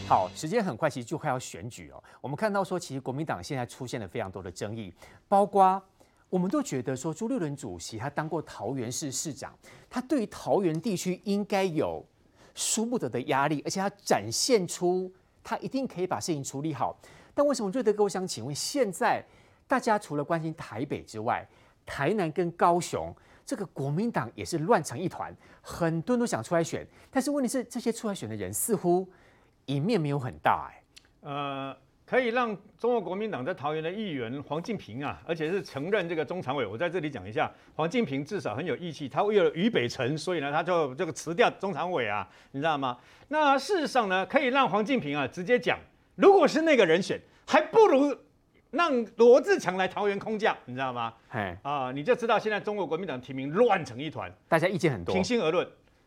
[0.08, 2.00] 好，时间很快，其实就快要选举哦。
[2.20, 4.94] 我们看到说，其实国民党现在出现了非常多的争议，
[5.26, 5.82] 包括
[6.30, 9.52] 我们都觉得说，朱立伦主席他当过桃园市市长，
[9.90, 12.06] 他对于桃园地区应该有
[12.54, 16.96] 输不得的压力，而且他展现出他一定可以把事情处理好。
[17.34, 19.20] 但为什么瑞德哥，我想请问，现在
[19.66, 21.44] 大家除了关心台北之外，
[21.84, 23.12] 台南跟高雄
[23.44, 29.04] 这个国民党也是乱成一团，很多人都想出来选，但是问题是，这些出来选的人似乎。
[29.66, 30.82] 赢面没有很大哎、
[31.22, 36.64] 呃，可以让中国国民党在桃园的议员黄敬平啊，而且是承认这个中常委。
[36.64, 42.96] 我在这里讲一下，黄敬平至少很有义气，他为了于北辰，所以呢，他就这个辞掉中常委啊，你知道吗？
[43.28, 45.78] 那事实上呢，可以让黄敬平啊直接讲，
[46.14, 48.16] 如果是那个人选，还不如
[48.70, 51.12] 让罗志强来桃园空降，你知道吗？
[51.30, 55.12] 哎啊，你就知道现在中国国民党提名乱成一团，大家意见很多。
[55.12, 55.66] 平心而论，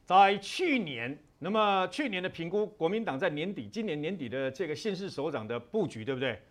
[0.10, 1.15] 在去年。
[1.38, 6.41] 那么去年的评估，国民党在年底、今年年底的这个县市首长的布局，对不对？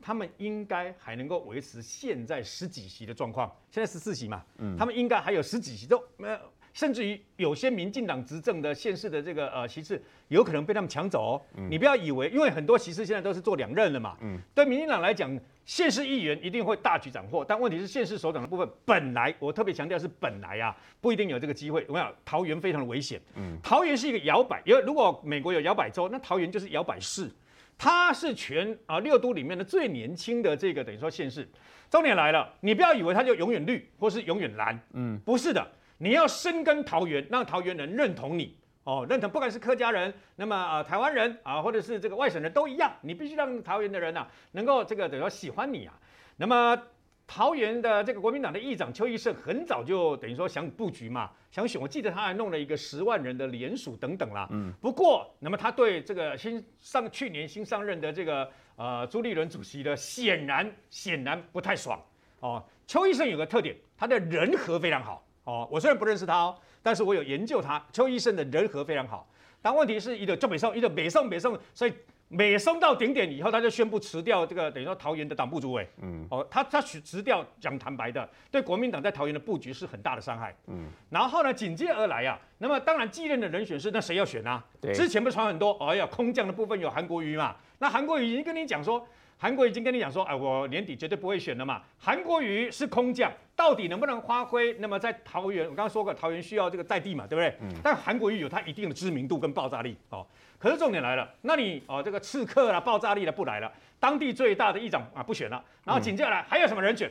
[0.00, 6.38] 他们应该还能够维持现在十几席的状况，现在十四席嘛，嗯，他们应该还有十几席都没有。
[6.78, 11.42] 甚至于有些民进党执政的县市的这个呃席次，有可能被他们抢走哦。
[11.56, 14.16] 嗯、你不要以为，因为很多席次现在都是做两任了嘛。
[14.20, 14.38] 嗯。
[14.54, 15.28] 对民进党来讲，
[15.66, 21.84] 县市议员一定会大举斩获，但问题是县市首长的部分，本来我特别强调是本来啊，不一定有这个机会。
[21.88, 23.20] 我讲桃园非常的危险。
[23.34, 23.58] 嗯。
[23.60, 27.28] 桃园是一个摇摆，因为如果美国有摇摆州，那桃园就是摇摆市。
[27.76, 31.48] 它是全啊六都里面的最年轻的这个等于说县市。
[31.90, 34.80] 重点来了，你不要以为它就永远绿或是永远蓝。
[34.92, 35.18] 嗯。
[35.24, 35.68] 不是的。
[35.98, 45.94] 你要深耕桃园，让桃园人认同你哦，认同不管是客家人，那么啊、呃、台湾人啊，或者是这个外省人都一样，你必须让桃园的人呐、啊、能够这个等于说喜欢你啊。
[46.36, 46.80] 那么
[47.26, 54.48] 桃园的这个国民党的议长邱奕胜很早就等于说想布局嘛，想选，我记得他还弄了一个十万人的联署等等啦。
[54.50, 54.72] 嗯。
[54.80, 62.02] 不过，那么他对这个新上去年新上任的这个呃朱立伦主席的显然显然不太爽
[62.40, 62.64] 哦。
[62.86, 65.22] 邱奕胜有个特点，他的人和非常好。
[65.48, 67.82] 哦，我虽然不认识他哦，但是我有研究他。
[67.90, 69.26] 邱医生的人和非常好，
[69.62, 71.92] 但问题是，一个就北宋，一个北宋，北宋，所以
[72.36, 75.88] 北宋到顶点以后，他就宣布辞掉这个等于说桃园的党部主委。
[76.02, 80.54] 嗯，哦，他他辞辞掉，讲坦白的，对国民党在桃园的布局是很大的伤害。
[80.66, 84.62] 嗯，然后呢，紧接而来啊，那么当然继任的人选是那谁要选啊？
[84.82, 87.56] 对，之前不是传很多，哎呀，空降的部分有韩国瑜嘛？
[87.78, 89.08] 那韩国瑜已经跟你讲说。
[89.40, 91.80] 韩国已经跟你讲说，哎，我年底绝对不会选了嘛。
[91.96, 94.72] 韩国瑜是空降，到底能不能发挥？
[94.80, 97.54] 那么在桃园，我刚刚说过，桃园需要这个在地嘛，对不对？
[97.60, 97.72] 嗯。
[97.82, 100.26] 但韩国瑜有他一定的知名度跟爆炸力哦。
[100.58, 107.08] 可是重点来了，那你哦这个刺客啦、爆炸力的不来了，当地最大的议长啊不选了，然后紧接着来还有什么人选？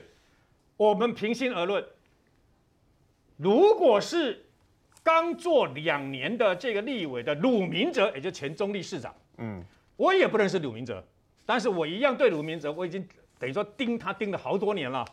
[0.76, 1.82] 我们平心而论，
[3.38, 4.46] 如果是
[5.02, 9.64] 刚做两年的这个立委的鲁明哲，也就是前中立市长，嗯，
[9.96, 11.02] 我也不认识鲁明哲。
[11.48, 13.08] 但是我一样对鲁明哲，我已经
[13.40, 15.04] 等于说盯他盯了好多年了。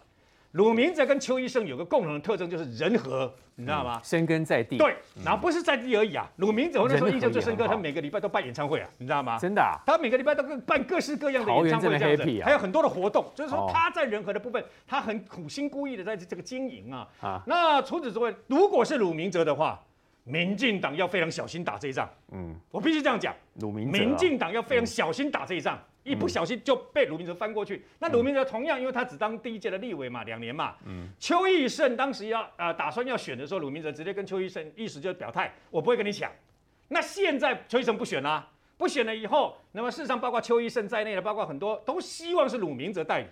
[0.50, 4.00] 鲁明哲跟邱医生有个共同的特征，就是人和，你知道吗？
[4.04, 4.76] 深根在地。
[4.78, 4.94] 对，
[5.24, 6.28] 然后不是在地而已啊。
[6.36, 9.38] 鲁明哲我那时候印象最深刻，他每个礼拜都办演唱会啊，你知道吗？
[9.38, 9.78] 真的啊。
[9.86, 17.08] 他每个礼拜都办各式各样的演唱会这样子，还有很多的活动，就是说他在人和的部分，他很苦心孤诣的在这个经营啊。
[17.20, 17.42] 啊。
[17.46, 19.80] 那除此之外，如果是鲁明哲的话，
[20.24, 22.08] 民进党要非常小心打这一仗。
[22.32, 22.54] 嗯。
[22.70, 25.76] 我必须这样讲，鲁明哲，民进党要非常小心打这一仗。
[26.04, 27.84] 一不小心就被鲁明哲翻过去。
[27.98, 30.76] 那鲁明哲同样，因为他只当第一届的立委嘛，两年嘛。
[30.86, 31.08] 嗯。
[31.18, 36.30] 邱义胜当时要呃打算要选的时候，鲁明哲直接跟邱义胜意思就是表态，我不会跟你抢。
[36.88, 43.26] 那现在邱义胜不选啦，不选了以后，那么事实上包括邱义胜在内的，包括很多都希望是鲁明哲代理。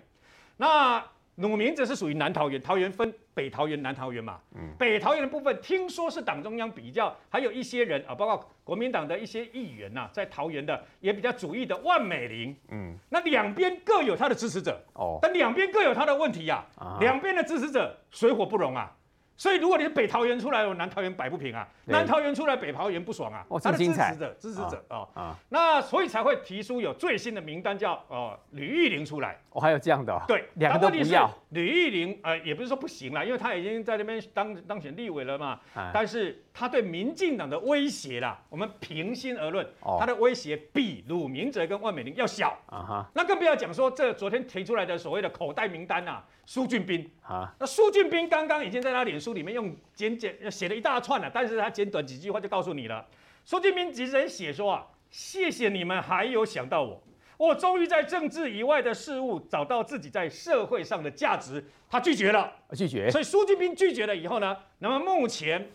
[0.56, 1.04] 那。
[1.48, 4.38] 鲁明哲是属于南桃园，桃园分北桃园、南桃园嘛。
[4.54, 4.72] 嗯。
[4.78, 12.56] 北桃园的部分，听说是党中央比较，还有一些人啊，包括国民党的一些议员呐、啊，在桃园的也比较主义的万美玲。
[12.70, 12.96] 嗯。
[13.10, 14.80] 那两边各有他的支持者。
[14.94, 15.18] 哦。
[15.20, 16.96] 但两边各有他的问题呀、啊。
[16.96, 16.98] 啊。
[17.00, 18.94] 两边的支持者水火不容啊。
[19.34, 23.44] 所以，如果你是北桃园出来，我南桃园摆不平啊；南桃园出来，北桃园不爽啊。
[23.60, 25.38] 他的支持者，支持者啊啊。
[25.48, 29.36] 那所以才会提出有最新的名单，叫哦吕玉玲出来。
[29.52, 30.22] 哦，还有这样的。
[30.28, 31.28] 对，两个都不要。
[31.48, 35.58] 吕玉玲呃，也不是说不行了，因为他已经在那边当当选立委了嘛。
[35.92, 39.66] 但是他对民进党的威胁啦，我们平心而论，
[39.98, 43.10] 他的威胁比鲁明哲跟万美玲要小啊哈。
[43.14, 47.52] 那更不要讲说这昨天提出来的所谓的口袋名单呐，苏俊斌啊。
[47.58, 49.32] 那苏俊斌刚刚已经在他脸书。
[49.32, 53.02] 里面用简简写了一大串了，但是他简短几句话就告诉你了。
[53.46, 57.02] 苏俊斌直接写说啊，谢谢你们还有想到我，
[57.42, 61.64] 我终于在政治以外的事物找到自己在社会上的价值。
[61.90, 63.10] 他拒绝了，拒绝。
[63.10, 65.68] 所以苏俊斌拒绝了以后呢，那么目前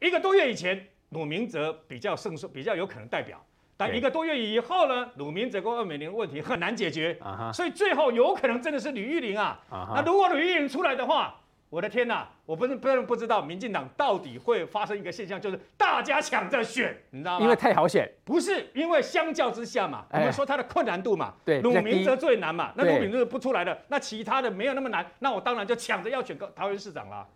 [0.00, 3.42] 一个多月以前，鲁明哲比较胜算，比较有可能代表，
[3.74, 7.52] 但一个多月以后呢，鲁明哲跟万美玲的问题很难解决，uh huh.
[7.54, 9.58] 所以最后有可能真的是吕玉玲啊。
[9.70, 9.94] Uh huh.
[9.94, 17.44] 那如果吕玉玲出来的话，我的天呐，我不是不是不知道民进党到底会发生一个现象，就是大家抢着选，你知道吗？
[17.44, 27.26] 因为太好选，不是因为相较之下嘛，我们说它的困难度嘛，对，鲁明哲最难嘛，那鲁明哲不出来的，那其他的没有那么难，那我当然就抢着要选个桃园市长啦。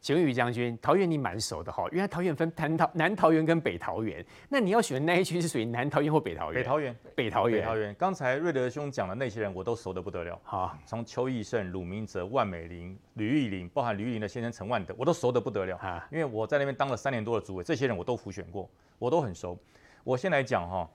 [0.00, 6.62] 请问于将军，桃园你蛮熟的哈，原来桃园分南桃南桃园跟北桃园，那你要选的那一区是属于南桃园或北桃园？
[6.62, 7.94] 北桃园，北桃园，北桃园。
[7.98, 10.40] 刚才瑞德兄讲的那些人，我都熟得不得了。
[10.44, 15.76] 好，从邱义胜、鲁明哲、万美玲、吕玉玲，包含吕玉玲的先生陈万德，我都熟得不得了。
[15.78, 19.58] 啊，因为我在那边当了三年多的主委，这些人我都辅选过，我都很熟。
[20.04, 20.88] 我先来讲哈，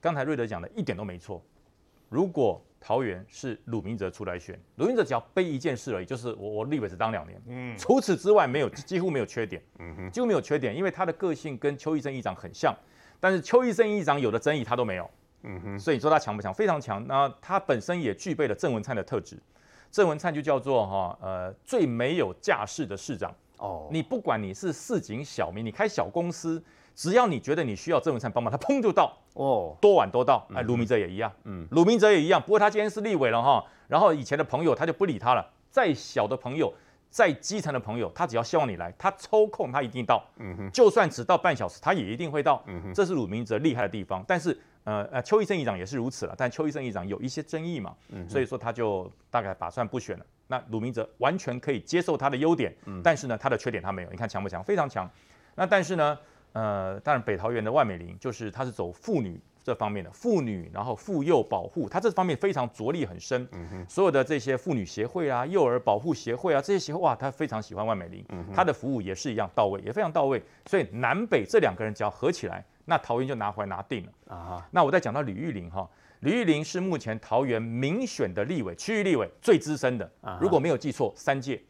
[0.00, 1.42] 刚才瑞德讲的一点都没错。
[2.08, 12.76] 如果桃园是鲁明哲出来选，鲁明哲只要背一件事而已，就是我我立委只当两年，嗯，除此之外没有几乎没有缺点，嗯哼，几乎没有缺点，因为他的个性跟邱义正议长很像，
[13.18, 15.10] 但是邱义正议长有的争议他都没有，
[15.44, 16.52] 嗯哼，所以你说他强不强？
[16.52, 17.02] 非常强。
[17.06, 19.38] 那他本身也具备了郑文灿的特质，
[19.90, 26.62] 郑文灿就叫做哈呃最没有架势的市长哦，你不管你是市井小民，你开小公司。
[26.94, 30.46] 只要你觉得你需要郑文灿帮忙，他砰就到哦，多晚都到。
[30.54, 32.40] 哎，卢明哲也一样，嗯，卢明哲也一样。
[32.40, 35.44] 不过他今天是立委了哈，然后以前的朋友他就不理他了。
[35.70, 36.72] 再小的朋友，
[37.10, 40.24] 再基层的朋友，他只要希望你来，他抽空他一定到。
[40.36, 42.62] 嗯哼，就算只到半小时，他也一定会到。
[42.66, 44.24] 嗯哼，这是鲁明哲厉害的地方。
[44.28, 46.34] 但是呃呃，邱奕胜议长也是如此了。
[46.38, 50.24] 但邱奕胜议长有一些争议嘛，嗯，所以说他就大概打算不选了。
[50.46, 54.10] 那鲁明哲完全可以接受他的优点，嗯，但是呢，他的缺点他没有。
[54.10, 54.62] 你看强不强？
[54.62, 55.10] 非常强。
[55.56, 56.16] 那但是呢？
[56.54, 63.46] 呃，当然，北桃园的万美玲就是她是走妇女这方面的妇女，然后妇幼保护，她这方面非常着力很深。
[63.52, 68.24] 嗯哼，所有的这些妇女协会啊、幼儿保护协会啊这些协会，哇，她非常喜欢万美玲。
[68.54, 70.40] 她的服务也是一样到位，也非常到位。
[70.66, 74.64] 所以南北这两个人只要合起来，那桃园就拿回来拿定了啊。
[74.70, 75.90] 那我再讲到吕玉玲哈，
[76.20, 80.08] 吕玉玲是目前桃园民选的立委，区域立委最资深的。
[80.20, 81.60] 啊，如果没有记错，三届，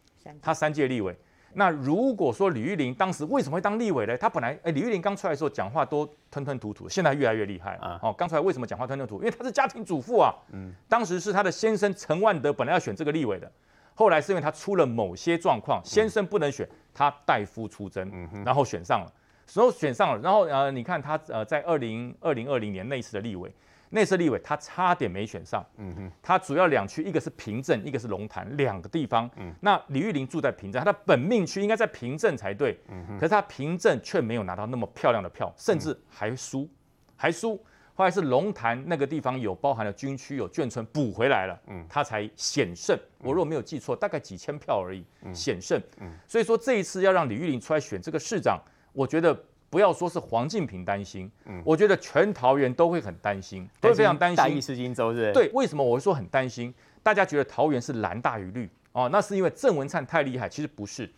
[0.42, 1.16] 他三届立委。
[1.54, 4.16] 那如果说李玉玲当时为什么会当立委呢？
[4.18, 7.98] 她本来哎，吕玉玲刚出来的时候讲话都吞吞吐吐，现在越来越厉害啊！
[8.02, 9.24] 哦，刚出来为什么讲话吞吞吐吐？
[9.24, 10.34] 因为她是家庭主妇啊。
[10.52, 10.72] 嗯。
[10.88, 13.50] 当时是她的先生陈万德本来要选这个立委的，
[13.94, 19.12] 后来是因为他出了某些状况，先生不能选，他代夫出征，然后选上了，
[19.54, 23.52] 然后选上了，然后呃，你看他呃在二零二零二零年那一次的立委。
[23.94, 25.64] 内设立委，他差点没选上。
[25.76, 29.30] 嗯哼，他主要两区，一个是平镇，一个是龙潭，两个地方。
[29.36, 32.76] 嗯，那李玉玲住在平镇，他的本命区应该在平镇才对。
[32.88, 36.68] 嗯哼，可是他平镇却没有拿到那么漂亮的票，甚至还输，
[37.16, 37.56] 还输。
[37.94, 42.98] 后来是龙潭那个地方有包含了军区，有眷村补回来了，嗯，他才险胜。
[43.20, 45.80] 我如果没有记错，大概几千票而已，险胜。
[46.00, 48.60] 嗯，所以说这一次要让李玉玲出来选这个市长，
[48.92, 49.38] 我觉得。
[49.74, 54.36] 不要说是黄敬平担心，嗯，我觉得全桃园都会很担心，都会非常担心。
[54.36, 55.32] 大意失荆州是？
[55.32, 56.72] 对，为什么我会说很担心？
[57.02, 61.10] 大家觉得桃园是蓝大于绿哦，那是因为郑文灿太厉害，其实不是。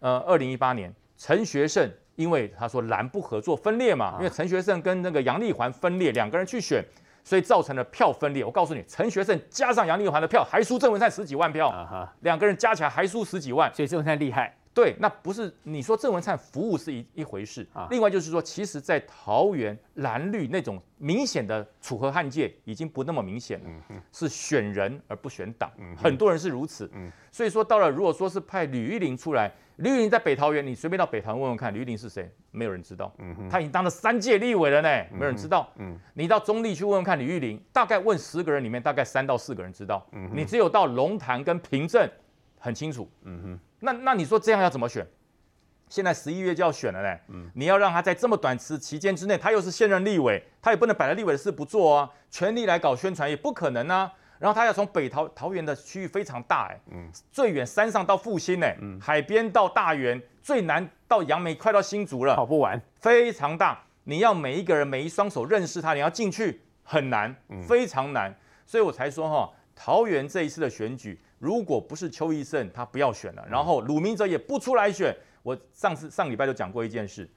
[0.00, 6.84] 呃，二零一八年陈学圣因为他说蓝不合作分裂嘛，啊、因为陈学圣跟那个杨丽环分裂，两个人去选，
[7.24, 8.44] 所以造成了票分裂。
[8.44, 11.72] 我告诉你，陈学圣加上杨丽环的票还输郑文灿十几万票，
[12.20, 14.54] 两个人加起来还输十几万，所以郑文灿厉害。
[14.76, 17.88] 对，那不是你说郑文灿服务是一一回事啊。
[17.90, 26.90] 另外就是说，其实，在桃园蓝绿那种明显的楚河汉界已经不那么明显了，嗯、是选人而不选党，嗯、很多人是如此。
[26.92, 32.30] 嗯、所以说到了，如果说是派吕玉玲出来，吕玉玲在北桃园，你随便到北桃园问问看，吕玉玲是谁？
[32.50, 33.10] 没有人知道。
[33.16, 35.72] 嗯、他已经当了三届立委了呢，没有人知道。
[35.76, 40.06] 嗯、你到中立去问问看，吕玉玲大概问十个人里面，大概三到四个人知道。
[40.12, 42.10] 嗯、你只有到龙潭跟平镇
[42.58, 43.08] 很清楚。
[43.22, 45.06] 嗯哼那那你说这样要怎么选？
[45.88, 54.12] 现在十一月就要选了嘞，嗯，你要让他在这么短时期间之内，他又是现任立委，他也不能摆了立委的事不做啊，全力来搞宣传也不可能啊。
[54.40, 63.80] 然后他要从北桃桃园的区域非常大哎，嗯，最远山上到复兴哎，嗯，海边到大园，最南到杨梅，快到新竹了，跑不完，非常大。
[64.04, 67.32] 你要每一个人每一双手认识他，你要进去很难，
[67.68, 68.34] 非常难。
[68.66, 71.20] 所以我才说哈，桃园这一次的选举。
[71.38, 73.46] 如果不是邱奕胜，他不要选了。
[73.50, 75.14] 然后鲁明哲也不出来选。
[75.42, 77.28] 我上次上礼拜就讲过一件事：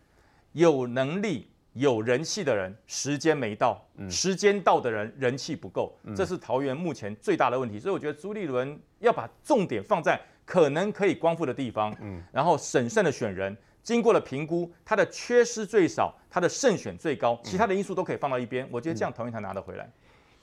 [0.53, 3.75] 有能力、有人气的人，时间没到；
[4.09, 5.95] 时间到的人，人气不够。
[6.15, 7.79] 这是桃园目前最大的问题。
[7.79, 11.95] 所以我觉得朱立伦要把重点放在可能可以光复的地方，
[12.31, 13.55] 然后审慎的选人。
[13.81, 18.67] 经过了评估，他的缺失最少，他的胜选最高，其他的因素都可以放到一边。
[18.71, 19.89] 我觉得这样桃园才拿得回来。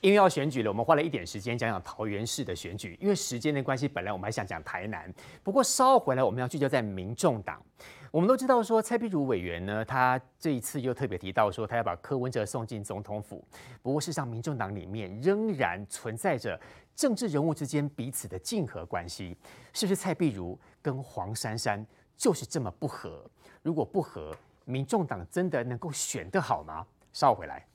[0.01, 2.97] 因为要选举了，我们花了一点时间讲讲桃园市的选举。
[3.01, 7.61] 因为时间的关系，本来我们还想讲台南，不过稍后回来我们要聚焦在民众党。
[8.13, 13.45] 我们都知道说蔡壁如委员呢，他这一次又特别提到说他要把柯文哲送进总统府。
[13.83, 16.59] 不过事实上，民众党里面仍然存在着
[16.95, 19.37] 政治人物之间彼此的竞合关系。
[19.73, 21.85] 是不是蔡壁如跟黄珊珊
[22.17, 23.29] 就是这么不合？
[23.63, 24.35] 如果不合，
[24.65, 26.87] 民众党真的能够选得好吗？
[27.13, 27.67] 稍后回来。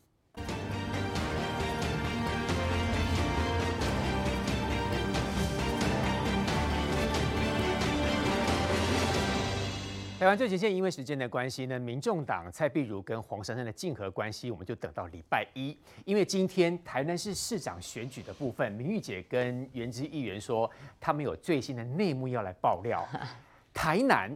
[10.21, 15.75] 台湾最前线，因为时间的关系呢，民众党蔡碧如跟黄珊珊的竞合关系，我们就等到礼拜一。
[16.05, 20.69] 因为今天台南市市长选举的部分，明玉姐跟原之议员说，
[20.99, 23.03] 他们有最新的内幕要来爆料。
[23.73, 24.29] 台南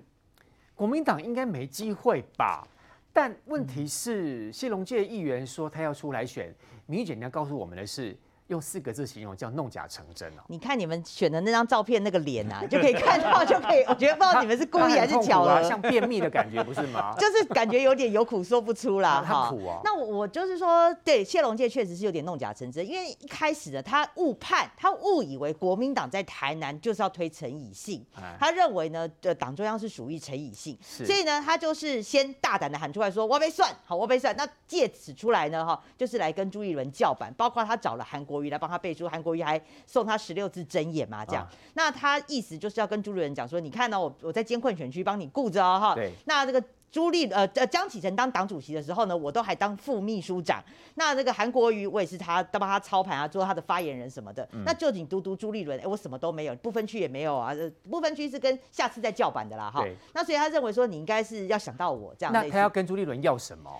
[0.73, 2.67] 国民党应该没机会吧？
[3.13, 6.51] 但问题是，谢龙介议员说他要出来选，
[6.87, 8.17] 明玉姐你要告诉我们的是。
[8.47, 10.43] 用四个字形容叫弄假成真哦！
[10.47, 13.83] 你看你们选的那张照片那个脸啊， 就可以看到，就可以。
[13.87, 17.15] 我觉得不知道你们是故意 还是巧了，啊，像便秘的感觉不是吗？
[17.19, 19.49] 就是感觉有点有苦说不出啦，哈。
[19.49, 19.79] 苦啊！
[19.83, 28.05] 那我我就是说，对谢龙介确实是有点弄假成真，因为一开始的他误判，他误以为国民党在台南就是要推陈以信，
[28.39, 34.35] 他认为呢，呃，党中央是属于陈以信，所以呢，他就是先大胆的喊出来说我被算，好，我被算。
[34.37, 38.34] 那借此出来呢，哈，就是来跟朱一伦叫板，包括他找了韩国。
[38.35, 41.25] 国瑜来帮他背书，韩国瑜还送他十六字真言嘛？
[41.25, 45.95] 这样，啊、那他意思就是要跟朱立伦讲说，你看呢、哦，我我在艰困选区帮你顾着哦，哈。
[45.95, 46.11] 对。
[46.25, 46.61] 那这个
[46.91, 50.61] 朱立呃呃江启臣当党主席的时候呢，我都还当副秘书长。
[50.95, 54.47] 那这个韩国瑜我也是他帮他操盘啊，做他的发言人什么的。
[54.51, 57.53] 嗯、那就仅独独朱立伦，哎，我什么都没有，不分区也没有啊。
[57.89, 59.85] 不分区是跟下次再叫板的啦，哈。
[60.13, 62.33] 那所以他认为说，你应该是要想到我这样。
[62.33, 63.71] 那他要跟朱立伦要什么？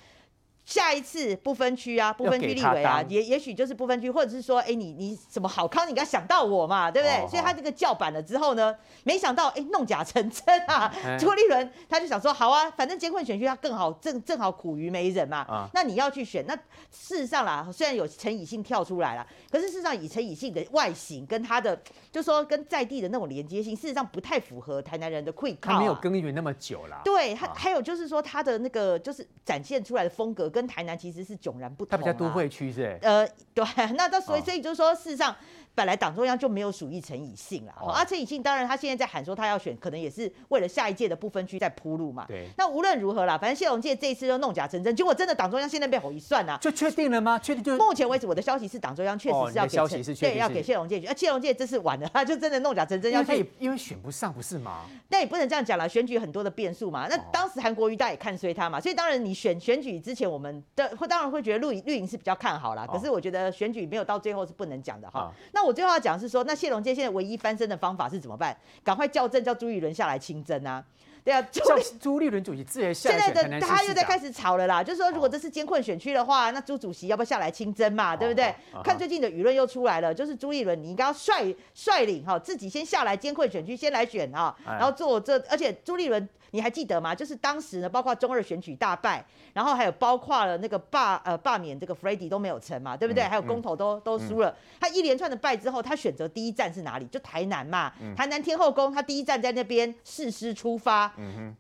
[0.66, 7.18] 下一次不分区啊，不分区立委啊，也也许就是不分区，或者是说，哎、欸，你你什么好康，你应该想到我嘛，对不对？
[7.18, 10.92] 哦、所以他这个叫板了之后呢，没想到哎、欸，弄假成真啊！
[11.06, 15.38] 嗯、 朱立伦他就想说，好啊，反正监困选区他更好，正正好苦于没人嘛。
[15.42, 16.56] 啊、那你要去选，那
[16.90, 21.80] 事实上啦，虽然有陈以信跳出来了，可是事实上以陈以信的外形跟他的，
[22.12, 25.74] 就说跟在地的那种连接性，事实上不太符合台南人的胃口、啊。
[25.74, 27.02] 他没有耕耘那么久了。
[27.06, 30.52] 对，他还有就是说他的那个就是展现出来的风格。
[30.56, 31.92] 跟台南其实是迥然不同、啊。
[31.92, 32.98] 它比较都会区是？
[33.02, 33.66] 呃，对，
[33.98, 35.36] 那到所以所以就是说，事实上。
[35.76, 42.26] 本来党中央就没有属意陈以信了，啊，陈以信当然他现在在喊说他要选，可能也是为了下一届的不分区在铺路嘛。
[42.28, 42.48] 对。
[42.58, 47.38] 那无论如何啦，反正谢龙介这一次就弄假成真，结果真的党中央现在被吼一算啊，就确定了吗？
[47.40, 47.76] 确定就。
[47.84, 51.10] 目前为止，我的消息是党中央确实是要给对，要给谢龙介选。
[51.10, 54.86] 啊，谢龙介这次完了，他就真的弄假成真要去，因为因为选不上不是吗？
[55.10, 57.08] 那也不能这样讲了，选举很多的变数嘛。
[57.10, 62.88] 那当时韩国瑜大也看衰他嘛，所以当然你选选举之前，我们的会当然会觉得绿营绿营是比较看好啦。
[62.88, 65.22] 可是我觉得选举没有到最后是不能讲的哈。
[65.22, 66.44] 哦、那我最后要讲是说。
[66.44, 68.56] 那谢龙介现在唯一翻身的方法是怎么办？
[68.84, 70.84] 赶快校正，叫朱雨伦下来亲征啊！
[71.26, 71.62] 对啊，朱
[72.00, 78.16] 朱立伦主席自然下现在的他又在开始吵了啦，就是说如果这是艰困选区的话，那朱主席要不要下来亲征嘛？
[78.16, 78.54] 对不对？
[78.84, 86.30] 看最近的舆论又出来了，就是朱立伦你应该要率率领哈，自己先下来艰困选区先来选哈，然后做这，而且朱立伦。
[86.52, 87.14] 你还记得吗？
[87.14, 89.22] 就是当时呢，包括中二选举大败，
[89.52, 93.24] 然后还有包括了那个罢呃罢免这个 Freddy 都没有成嘛，对不对？
[93.24, 94.56] 嗯、还有公投都、嗯、都输了。
[94.80, 97.06] 他一连串的败之后，他选择第一站是哪里？
[97.08, 101.12] 就台南嘛，嗯、台南天后宫，他第一站在那边誓师出发。
[101.18, 101.56] 嗯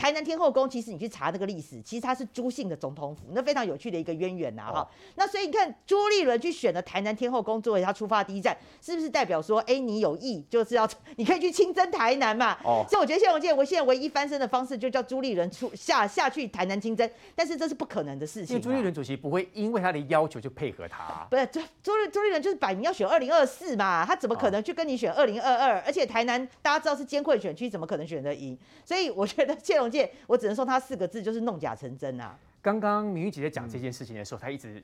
[0.00, 4.90] 台南天后宫，其实你去查那个历史，其实它是朱姓的总统府，那非常有趣的一个渊源呐，哈。
[5.16, 12.56] 那所以你看朱立伦去选了台南天后宫作为他出发第一站，是不是代表说，哎，你有意就是要 你可以去亲征台南嘛？
[12.64, 12.82] 哦。
[12.88, 18.56] 所以我觉得谢龙介，我现在唯一翻身的方式就叫朱立伦出下下去台南亲征，但是这是不可能的事情。
[18.56, 21.26] 因为朱立伦主席不会因为他的要求就配合他、啊。
[21.28, 25.78] 不是朱朱立朱立伦就是摆明要选二零二四嘛，他怎么可能去跟你选二零二二？
[25.84, 28.58] 而且台南大家知道是艰困选区，怎么可能选得赢？
[28.82, 30.64] 所以我觉得谢龙介，我只能说。
[30.64, 32.38] 他四个字就是弄假成真啊！
[32.62, 34.80] 刚刚明玉姐在讲这件事情的时候，她、一直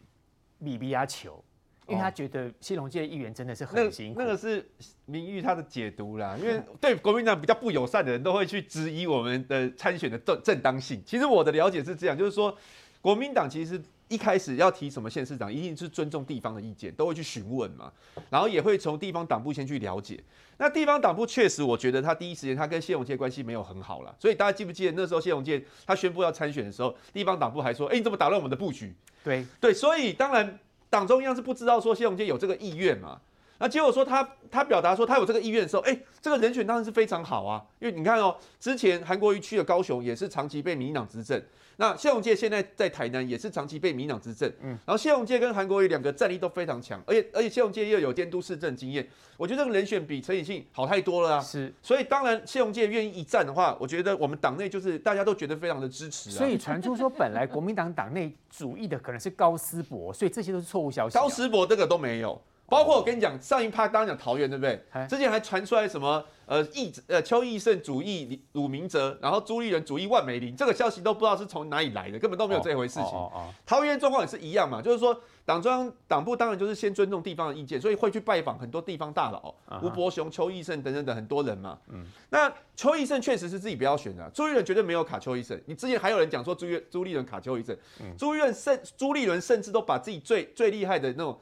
[0.65, 1.45] 比比啊求，
[1.87, 4.19] 因为他觉得新龙界的议员真的是很辛苦。
[4.19, 4.69] 那，那个是
[5.05, 11.01] 明玉他的解读啦，因为对国民党比较不友善的人都会去质疑我们的参选的正正当性。
[11.07, 12.57] 其实我的了解是这样，就是说
[13.01, 13.81] 国民党其实。
[14.09, 17.93] 一开始要提什么县市长，一定是尊重地方的意见，都会去询问嘛，
[18.31, 20.23] 然后也会从地方党部先去了解。
[20.59, 28.95] 那地方党部确实，我觉得他第一时间他跟谢永介关系没有很好了，所以大家记不记得那时候谢永介他宣布要参选的时候，地方党部还说：“哎，你怎么打乱我们的布局？”
[29.25, 33.21] 对对，所以当然党中央是不知道说谢永介有这个意愿嘛。
[33.59, 41.43] 那结果说他他表达说他有这个意愿的时候，哎，这个人选当然是非常好啊，因为你看哦，之前韩国瑜去了高雄，也是长期被民进党执政。
[41.79, 49.07] 那谢龙介现在在台南也是长期被民进党执政，嗯，然后谢龙介跟韩国瑜两个战力都非常强，而且而且谢龙介又有监督市政经验，
[49.37, 56.33] 我觉得这个人选比陈以信好太多了啊，是，所以当然谢龙介愿意一战的话，我觉得我们党内就是大家都觉得非常的支持啊。
[56.33, 61.21] 所以传出说本来国民党党内主义的可能是高思博，所以这些都是错误消息啊。
[61.21, 62.41] 高思博这个都没有。
[62.69, 64.81] 包括我跟你讲，上一趴刚刚讲桃园对不对？
[65.07, 73.03] 之前还传出来什么呃义呃邱义胜主义鲁明哲，然后朱立伦主义万美玲，这个消息都不知道是从哪里来的，根本都没有这回事情。
[73.03, 81.79] 哦哦哦、桃园状况也是一样嘛，就是说党中央党部当然就是先尊重地方的意见，所以会去拜访很多地方大佬，吴伯雄、邱义胜等等等很多人嘛。
[81.89, 85.61] 嗯，那邱义胜确实是自己不要选的，朱立伦绝对没有卡邱义胜。
[85.67, 87.77] 你之前还有人讲说朱朱立伦卡邱义胜，
[88.17, 91.37] 朱立伦甚朱立伦甚至都把自己最最厉害的那种。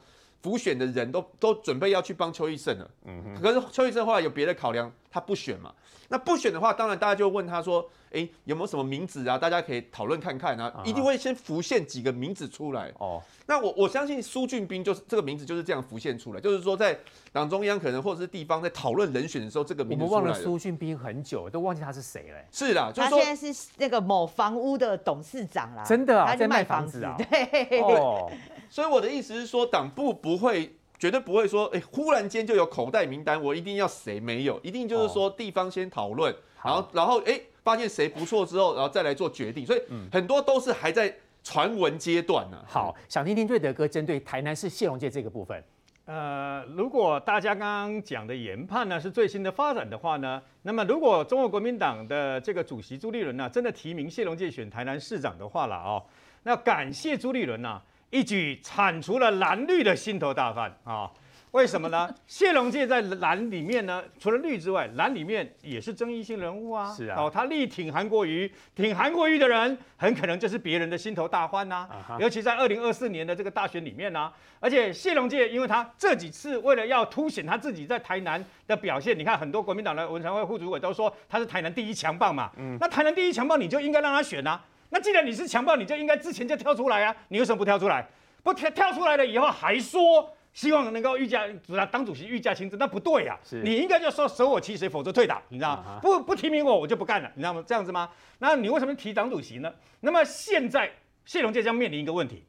[0.45, 5.73] 辅选的人都都准备要去帮邱义胜了，嗯，可是邱义胜后来有别的考量，他不选嘛。
[6.09, 9.37] 那不选的话，当然大家就问他说，哎、欸，有没有什么名字啊？
[9.37, 12.91] 大家可以讨论看看啊，一定会先浮现几个名字出来。
[12.99, 16.99] 哦，那我我相信苏俊斌就是这个名字就是这样浮现出来，就是说在
[17.31, 20.17] 党中央可能或者是地方在讨论人选的时候，这个名字出来。
[20.17, 22.37] 我们忘了苏俊斌很久，都忘记他是谁了。
[22.51, 25.83] 是啦，就是、他现在是那个某房屋的董事长啦。
[25.83, 27.15] 真的啊，他在卖房子啊。
[27.17, 27.81] 对。
[27.81, 28.29] 哦，
[28.69, 30.75] 所以我的意思是说，党部不会。
[30.97, 36.33] 绝对不会说，哎、欸，忽然间就有口袋名单，我一定要谁没有，一定就是说地方先讨论，
[36.63, 39.81] 然后然后哎、欸，发现谁不错之后，然后再来做决定，所以
[40.11, 42.63] 很多都是还在传闻阶段呢。
[42.67, 45.63] 好，想听听瑞德哥针对台南市谢龙界这个部分。
[46.05, 56.03] 呃，如果大家刚刚讲的研判呢是最新的发展的话呢，那么如果中国国民党的这个主席朱立伦呢真的提名谢龙介选台南市长的话了哦，
[56.43, 57.81] 那感谢朱立伦呢。
[58.15, 61.11] 一举铲除了蓝绿的心头大患啊！
[61.51, 62.09] 为什么呢？
[62.25, 66.93] 谢龙介在蓝里面呢，除了绿之外，蓝里面也是争议性人物啊。
[66.93, 72.15] 是啊，哦，他力挺韩国瑜，挺韩国瑜的人，很可能就是别人的心头大患呐、啊。
[72.17, 82.49] 尤其在二零二四年的这个大选里面呢、啊，而且谢龙介，因为他这几次为了要凸显他自己在台南的表现，你看很多国民党的文传会副主委都说他是台南第一强棒嘛。
[82.57, 84.63] 嗯，那台南第一强棒，你就应该让他选啊。
[84.89, 87.15] 那既然你是强暴，你就应该之前就跳出来啊！
[87.29, 88.07] 你为什么不跳出来？
[88.43, 93.61] 不跳跳出来了以后还说希望能够御驾主当主席御驾亲征，那不对呀、啊！
[93.63, 95.99] 你应该就说舍我其谁，否则退党，你知道吗？
[96.01, 97.63] 不不提名我，我就不干了，你知道吗？
[97.67, 98.09] 这样子吗？
[98.37, 99.73] 那你为什么提党主席呢？
[99.99, 100.89] 那么现在
[101.25, 102.43] 谢龙介将面临一个问题，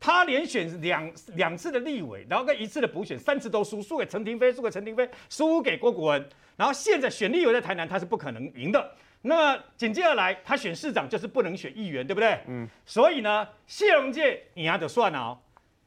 [0.00, 8.92] 他连选两两次的立委，然后跟一次的补选，三次都输，输给陈廷飞，输给陈廷飞，输给郭国文，然后现在选立委在台南，他是不可能赢的。
[9.22, 12.38] 那么紧接而来，他选市长就是不能选议员，对不对？
[12.48, 12.68] 嗯。
[12.84, 15.38] 所以呢，谢龙介赢就算了哦。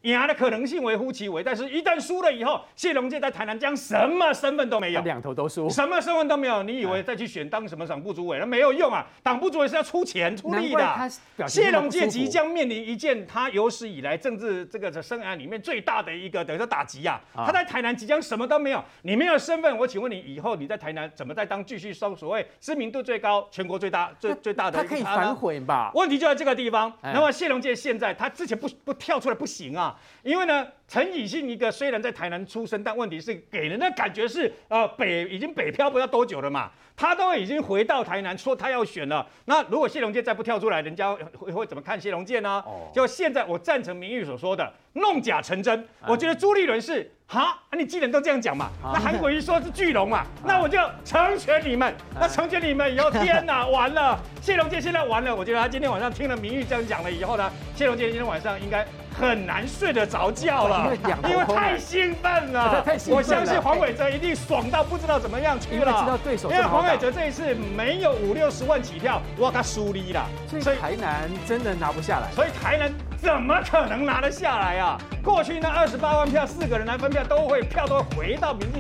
[0.06, 6.62] 赢的可能性微乎其微，但是一旦输了以后，谢龙介在台南将什么身份都没有，两头都输，什么身份都没有。
[6.62, 9.06] 你以为再去选当什么党部主委，那没有用啊！
[9.24, 11.10] 党部主委是要出钱出力的。
[11.48, 17.20] 谢龙介即将面临一件他有史以来政治这个生涯里面最大的一个等于说打击啊！
[17.34, 24.84] 他在台南即将什么都没有，你没有身份，我请问你以后你在台南怎么再当继续收所谓知名度最高、全国最大、最最大的？
[24.84, 25.92] 他可以反悔吧？
[25.96, 26.94] 问题就在这个地方。
[27.02, 29.95] 那么谢龙介现在他之前不不跳出来不行啊。
[30.24, 39.26] 因为呢，陈以信一个虽然在台南出生，但问题是给人的感觉是，呃，北已经北漂不知道多久了嘛，他都已经回到台南说他要选了。
[39.46, 42.64] 那如果谢龙介再不跳出来，人家会会怎么看谢龙介呢？
[42.68, 45.88] 哦，就现在我赞成明玉所说的弄假成真。
[46.08, 51.92] 我觉得朱立伦是哈，你既然都这样讲嘛，那韩国瑜说是巨龙嘛，那我就成全你们。
[52.14, 55.36] 那成全你们以后，天哪，完了，谢龙介现在完了。
[55.36, 58.86] 我觉得他今天晚上听了明玉这样讲了以后呢，谢龙介今天晚上应该。
[59.18, 60.75] 很难睡得着觉了，
[61.30, 62.84] 因为太兴奋了。
[63.10, 65.76] 我相信黄伟哲一定爽到不知道怎么样去了。
[65.76, 70.26] 因为知道对手，因为黄伟哲这一次没有五六十万起跳，哇，他输力了。
[70.48, 72.32] 所以台南真的拿不下来。
[72.32, 74.98] 所以台南怎么可能拿得下来啊？
[75.24, 78.74] 过去那二十八万票，四个人来分票，都会票都会回到民进党。